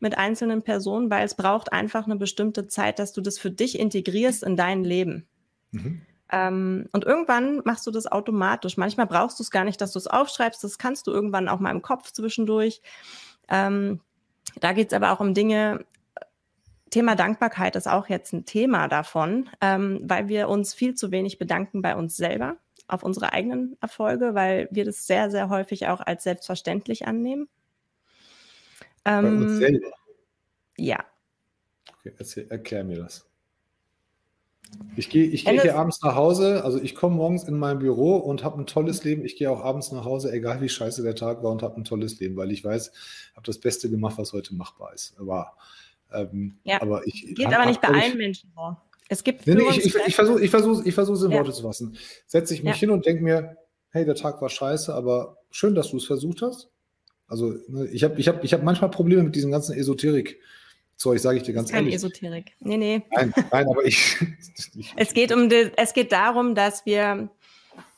[0.00, 3.78] mit einzelnen Personen, weil es braucht einfach eine bestimmte Zeit, dass du das für dich
[3.78, 5.26] integrierst in dein Leben.
[5.70, 6.02] Mhm.
[6.30, 8.76] Ähm, und irgendwann machst du das automatisch.
[8.76, 10.62] Manchmal brauchst du es gar nicht, dass du es aufschreibst.
[10.62, 12.82] Das kannst du irgendwann auch mal im Kopf zwischendurch.
[13.48, 14.00] Ähm,
[14.60, 15.84] da geht es aber auch um Dinge,
[16.90, 21.38] Thema Dankbarkeit ist auch jetzt ein Thema davon, ähm, weil wir uns viel zu wenig
[21.38, 22.56] bedanken bei uns selber
[22.86, 27.48] auf unsere eigenen Erfolge, weil wir das sehr, sehr häufig auch als selbstverständlich annehmen.
[29.04, 29.90] Bei uns ähm, selber?
[30.78, 31.04] Ja.
[31.98, 33.27] Okay, erzähl, erklär mir das.
[34.96, 38.16] Ich gehe ich geh hier abends nach Hause, also ich komme morgens in mein Büro
[38.16, 39.24] und habe ein tolles Leben.
[39.24, 41.84] Ich gehe auch abends nach Hause, egal wie scheiße der Tag war und habe ein
[41.84, 42.90] tolles Leben, weil ich weiß,
[43.30, 45.14] ich habe das Beste gemacht, was heute machbar ist.
[45.18, 45.56] War.
[46.12, 46.82] Ähm, ja.
[46.82, 48.76] aber ich, Geht hab, aber nicht bei allen Menschen so.
[49.08, 51.38] Es gibt nee, nee, ich, ich, ich versuche ich versuch, ich versuch, es in ja.
[51.38, 51.96] Worte zu fassen.
[52.26, 52.80] Setze ich mich ja.
[52.80, 53.56] hin und denke mir,
[53.90, 56.70] hey, der Tag war scheiße, aber schön, dass du es versucht hast.
[57.26, 60.40] Also ne, ich habe ich hab, ich hab manchmal Probleme mit diesem ganzen Esoterik.
[60.98, 61.86] Zeug, sage ich dir ganz ehrlich.
[61.86, 62.52] Keine Esoterik.
[62.58, 63.02] Nee, nee.
[63.12, 64.16] Nein, nein aber ich.
[64.96, 67.30] es, geht um die, es geht darum, dass wir,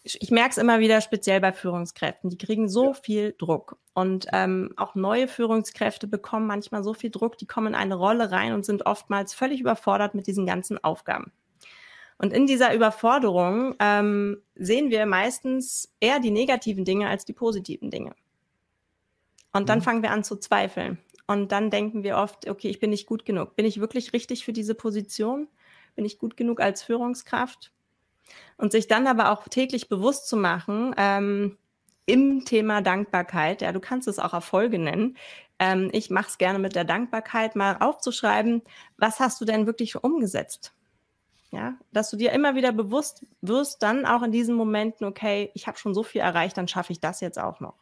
[0.04, 2.94] ich merke es immer wieder speziell bei Führungskräften, die kriegen so ja.
[2.94, 3.78] viel Druck.
[3.94, 8.30] Und ähm, auch neue Führungskräfte bekommen manchmal so viel Druck, die kommen in eine Rolle
[8.30, 11.32] rein und sind oftmals völlig überfordert mit diesen ganzen Aufgaben.
[12.18, 17.90] Und in dieser Überforderung ähm, sehen wir meistens eher die negativen Dinge als die positiven
[17.90, 18.14] Dinge.
[19.54, 19.84] Und dann mhm.
[19.84, 20.98] fangen wir an zu zweifeln.
[21.30, 23.54] Und dann denken wir oft, okay, ich bin nicht gut genug.
[23.54, 25.46] Bin ich wirklich richtig für diese Position?
[25.94, 27.70] Bin ich gut genug als Führungskraft?
[28.56, 31.56] Und sich dann aber auch täglich bewusst zu machen, ähm,
[32.04, 35.16] im Thema Dankbarkeit, ja, du kannst es auch Erfolge nennen.
[35.60, 38.62] Ähm, ich mache es gerne mit der Dankbarkeit, mal aufzuschreiben,
[38.96, 40.72] was hast du denn wirklich umgesetzt?
[41.52, 45.68] Ja, dass du dir immer wieder bewusst wirst, dann auch in diesen Momenten, okay, ich
[45.68, 47.76] habe schon so viel erreicht, dann schaffe ich das jetzt auch noch.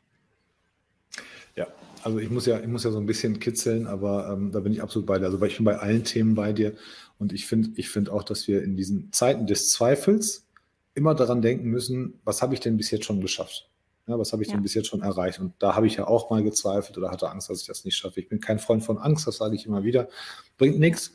[1.57, 1.67] Ja,
[2.05, 4.73] also ich muss ja, ich muss ja so ein bisschen kitzeln, aber ähm, da bin
[4.73, 5.27] ich absolut bei dir.
[5.27, 6.75] Also ich bin bei allen Themen bei dir
[7.19, 10.47] und ich finde, ich finde auch, dass wir in diesen Zeiten des Zweifels
[10.95, 13.71] immer daran denken müssen, was habe ich denn bis jetzt schon geschafft?
[14.07, 14.55] Ja, was habe ich ja.
[14.55, 15.39] denn bis jetzt schon erreicht?
[15.39, 17.97] Und da habe ich ja auch mal gezweifelt oder hatte Angst, dass ich das nicht
[17.97, 18.21] schaffe.
[18.21, 20.09] Ich bin kein Freund von Angst, das sage ich immer wieder.
[20.57, 21.13] Bringt nichts,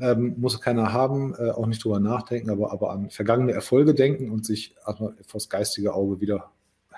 [0.00, 4.30] ähm, muss keiner haben, äh, auch nicht drüber nachdenken, aber, aber an vergangene Erfolge denken
[4.30, 6.50] und sich vor das geistige Auge wieder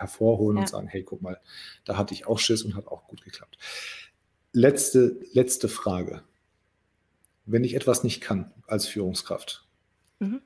[0.03, 0.63] hervorholen ja.
[0.63, 1.41] und sagen, hey, guck mal,
[1.85, 3.57] da hatte ich auch Schiss und hat auch gut geklappt.
[4.53, 6.23] Letzte, letzte Frage.
[7.47, 9.67] Wenn ich etwas nicht kann als Führungskraft,
[10.19, 10.43] mhm.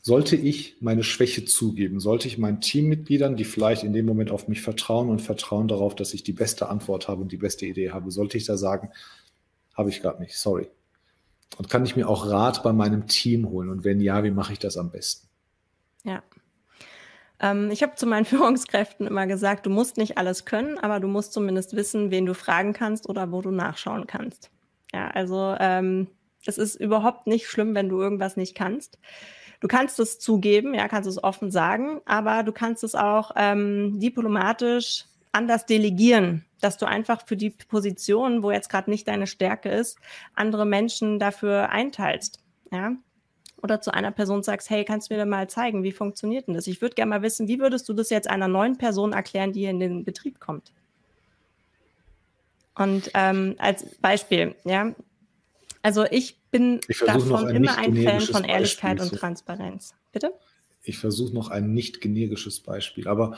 [0.00, 2.00] sollte ich meine Schwäche zugeben?
[2.00, 5.94] Sollte ich meinen Teammitgliedern, die vielleicht in dem Moment auf mich vertrauen und vertrauen darauf,
[5.94, 8.90] dass ich die beste Antwort habe und die beste Idee habe, sollte ich da sagen,
[9.74, 10.68] habe ich gerade nicht, sorry.
[11.58, 13.68] Und kann ich mir auch Rat bei meinem Team holen?
[13.68, 15.28] Und wenn ja, wie mache ich das am besten?
[16.02, 16.22] Ja,
[17.44, 21.08] ähm, ich habe zu meinen Führungskräften immer gesagt, du musst nicht alles können, aber du
[21.08, 24.50] musst zumindest wissen, wen du fragen kannst oder wo du nachschauen kannst.
[24.92, 26.08] Ja, also ähm,
[26.46, 28.98] es ist überhaupt nicht schlimm, wenn du irgendwas nicht kannst.
[29.60, 33.98] Du kannst es zugeben, ja, kannst es offen sagen, aber du kannst es auch ähm,
[33.98, 39.68] diplomatisch anders delegieren, dass du einfach für die Position, wo jetzt gerade nicht deine Stärke
[39.68, 39.98] ist,
[40.34, 42.40] andere Menschen dafür einteilst.
[42.70, 42.92] Ja,
[43.64, 46.66] oder zu einer Person sagst, hey, kannst du mir mal zeigen, wie funktioniert denn das?
[46.66, 49.60] Ich würde gerne mal wissen, wie würdest du das jetzt einer neuen Person erklären, die
[49.60, 50.70] hier in den Betrieb kommt?
[52.74, 54.94] Und ähm, als Beispiel, ja,
[55.80, 59.94] also ich bin ich davon ein immer ein Fan von Ehrlichkeit Beispiel und Transparenz.
[60.12, 60.34] Bitte?
[60.82, 63.34] Ich versuche noch ein nicht generisches Beispiel, aber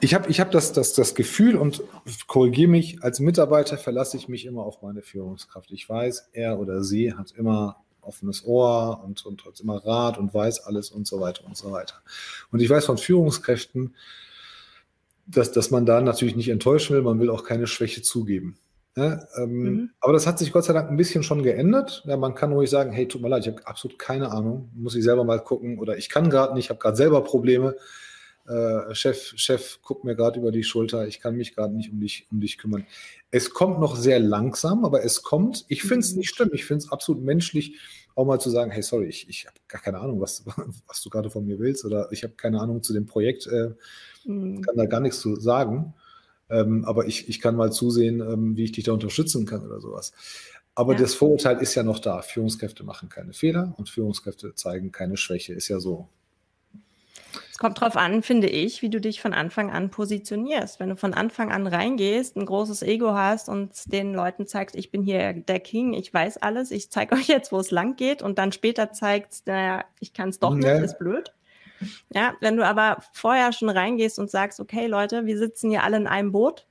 [0.00, 1.82] ich habe ich hab das, das, das Gefühl und
[2.28, 5.72] korrigiere mich, als Mitarbeiter verlasse ich mich immer auf meine Führungskraft.
[5.72, 10.32] Ich weiß, er oder sie hat immer offenes Ohr und, und hat immer Rat und
[10.32, 11.96] weiß alles und so weiter und so weiter.
[12.50, 13.94] Und ich weiß von Führungskräften,
[15.26, 18.58] dass, dass man da natürlich nicht enttäuschen will, man will auch keine Schwäche zugeben.
[18.96, 19.90] Ja, ähm, mhm.
[20.00, 22.04] Aber das hat sich Gott sei Dank ein bisschen schon geändert.
[22.06, 24.94] Ja, man kann ruhig sagen, hey, tut mir leid, ich habe absolut keine Ahnung, muss
[24.94, 27.74] ich selber mal gucken oder ich kann gerade nicht, ich habe gerade selber Probleme.
[28.46, 32.00] Äh, Chef, Chef, guck mir gerade über die Schulter, ich kann mich gerade nicht um
[32.00, 32.86] dich, um dich kümmern.
[33.30, 35.64] Es kommt noch sehr langsam, aber es kommt.
[35.68, 36.50] Ich finde es nicht schlimm.
[36.52, 37.78] Ich finde es absolut menschlich,
[38.14, 40.44] auch mal zu sagen, hey, sorry, ich, ich habe gar keine Ahnung, was,
[40.86, 43.70] was du gerade von mir willst oder ich habe keine Ahnung zu dem Projekt, äh,
[44.24, 44.60] mhm.
[44.62, 45.94] kann da gar nichts zu sagen.
[46.50, 49.80] Ähm, aber ich, ich kann mal zusehen, ähm, wie ich dich da unterstützen kann oder
[49.80, 50.12] sowas.
[50.74, 51.00] Aber ja.
[51.00, 52.20] das Vorurteil ist ja noch da.
[52.22, 55.54] Führungskräfte machen keine Fehler und Führungskräfte zeigen keine Schwäche.
[55.54, 56.08] Ist ja so.
[57.50, 60.80] Es kommt drauf an, finde ich, wie du dich von Anfang an positionierst.
[60.80, 64.90] Wenn du von Anfang an reingehst, ein großes Ego hast und den Leuten zeigst, ich
[64.90, 68.22] bin hier der King, ich weiß alles, ich zeige euch jetzt, wo es lang geht
[68.22, 70.84] und dann später zeigst, naja, ich kann es doch nicht, nee.
[70.84, 71.32] ist blöd.
[72.12, 75.96] Ja, wenn du aber vorher schon reingehst und sagst, okay, Leute, wir sitzen hier alle
[75.96, 76.66] in einem Boot,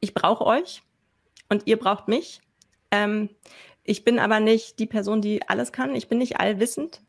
[0.00, 0.82] ich brauche euch
[1.48, 2.40] und ihr braucht mich.
[2.90, 3.30] Ähm,
[3.84, 5.94] ich bin aber nicht die Person, die alles kann.
[5.94, 7.02] Ich bin nicht allwissend.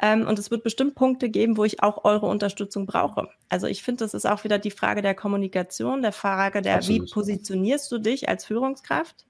[0.00, 3.28] Ähm, und es wird bestimmt Punkte geben, wo ich auch eure Unterstützung brauche.
[3.48, 7.02] Also ich finde, das ist auch wieder die Frage der Kommunikation, der Frage der, Absolut.
[7.02, 9.26] wie positionierst du dich als Führungskraft?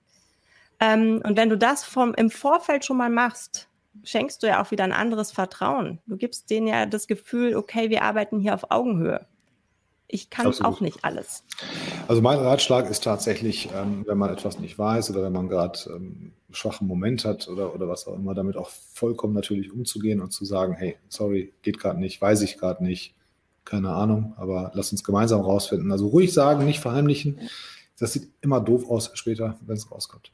[0.81, 3.69] Ähm, und wenn du das vom, im Vorfeld schon mal machst,
[4.05, 5.99] schenkst du ja auch wieder ein anderes Vertrauen.
[6.07, 9.27] Du gibst denen ja das Gefühl, okay, wir arbeiten hier auf Augenhöhe.
[10.09, 10.73] Ich kann Absolut.
[10.73, 11.45] auch nicht alles.
[12.07, 15.79] Also mein Ratschlag ist tatsächlich, ähm, wenn man etwas nicht weiß oder wenn man gerade
[15.89, 20.33] ähm, schwachen Moment hat oder, oder was auch immer, damit auch vollkommen natürlich umzugehen und
[20.33, 23.15] zu sagen, hey, sorry, geht gerade nicht, weiß ich gerade nicht,
[23.65, 25.91] keine Ahnung, aber lass uns gemeinsam rausfinden.
[25.93, 27.41] Also ruhig sagen, nicht verheimlichen.
[27.99, 30.33] Das sieht immer doof aus später, wenn es rauskommt.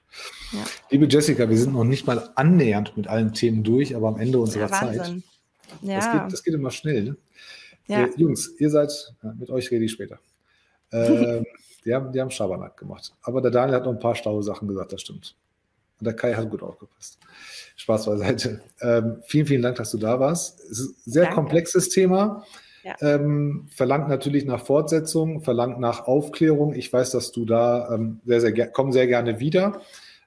[0.53, 0.65] Ja.
[0.91, 4.39] Liebe Jessica, wir sind noch nicht mal annähernd mit allen Themen durch, aber am Ende
[4.39, 5.15] unserer ja, Zeit.
[5.83, 5.97] Ja.
[5.97, 7.05] Das, geht, das geht immer schnell.
[7.05, 7.17] Ne?
[7.89, 8.05] Ja.
[8.05, 8.91] Äh, Jungs, ihr seid,
[9.39, 10.19] mit euch rede ich später.
[10.91, 11.45] Ähm,
[11.85, 13.13] die, haben, die haben Schabernack gemacht.
[13.21, 15.37] Aber der Daniel hat noch ein paar staue Sachen gesagt, das stimmt.
[16.01, 17.19] Und der Kai hat gut aufgepasst.
[17.77, 18.61] Spaß beiseite.
[18.81, 20.61] Ähm, vielen, vielen Dank, dass du da warst.
[20.61, 21.37] Es ist ein sehr Danke.
[21.37, 22.45] komplexes Thema.
[22.85, 22.95] Ja.
[23.01, 26.75] Ähm, verlangt natürlich nach Fortsetzung, verlangt nach Aufklärung.
[26.75, 29.81] Ich weiß, dass du da ähm, sehr, sehr komm sehr gerne wieder.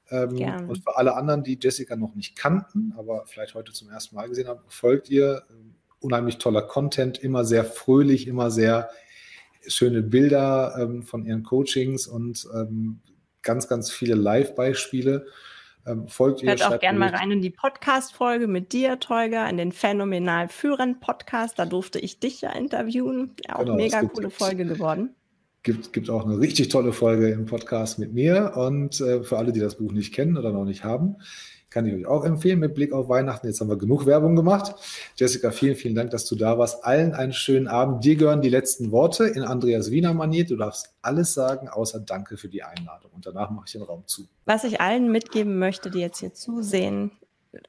[0.10, 0.68] Ähm, gerne.
[0.68, 4.28] Und für alle anderen, die Jessica noch nicht kannten, aber vielleicht heute zum ersten Mal
[4.28, 5.44] gesehen haben, folgt ihr
[6.02, 8.90] unheimlich toller Content, immer sehr fröhlich, immer sehr
[9.68, 13.00] schöne Bilder ähm, von ihren Coachings und ähm,
[13.42, 15.26] ganz, ganz viele Live-Beispiele.
[15.88, 19.58] Ähm, folgt Hört ihr, auch gerne mal rein in die Podcast-Folge mit dir, Tolga, in
[19.58, 21.58] den Phänomenal Führen Podcast.
[21.58, 23.32] Da durfte ich dich ja interviewen.
[23.50, 25.16] Auch genau, mega coole Folge geworden.
[25.64, 28.54] Gibt, gibt auch eine richtig tolle Folge im Podcast mit mir.
[28.56, 31.18] Und äh, für alle, die das Buch nicht kennen oder noch nicht haben,
[31.72, 33.48] kann ich euch auch empfehlen mit Blick auf Weihnachten.
[33.48, 34.76] Jetzt haben wir genug Werbung gemacht.
[35.16, 36.86] Jessica, vielen, vielen Dank, dass du da warst.
[36.86, 38.04] Allen einen schönen Abend.
[38.04, 40.46] Dir gehören die letzten Worte in Andreas Wiener Manier.
[40.46, 43.12] Du darfst alles sagen, außer Danke für die Einladung.
[43.16, 44.28] Und danach mache ich den Raum zu.
[44.46, 47.12] Was ich allen mitgeben möchte, die jetzt hier zusehen,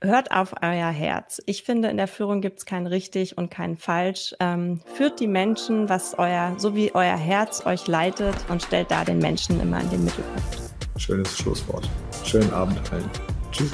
[0.01, 1.41] hört auf euer Herz.
[1.47, 4.35] Ich finde, in der Führung gibt es kein richtig und kein falsch.
[4.41, 9.05] Ähm, führt die Menschen, was euer, so wie euer Herz euch leitet und stellt da
[9.05, 10.73] den Menschen immer in den Mittelpunkt.
[10.97, 11.89] Schönes Schlusswort.
[12.25, 13.11] Schönen Abend allen.
[13.53, 13.71] Tschüss.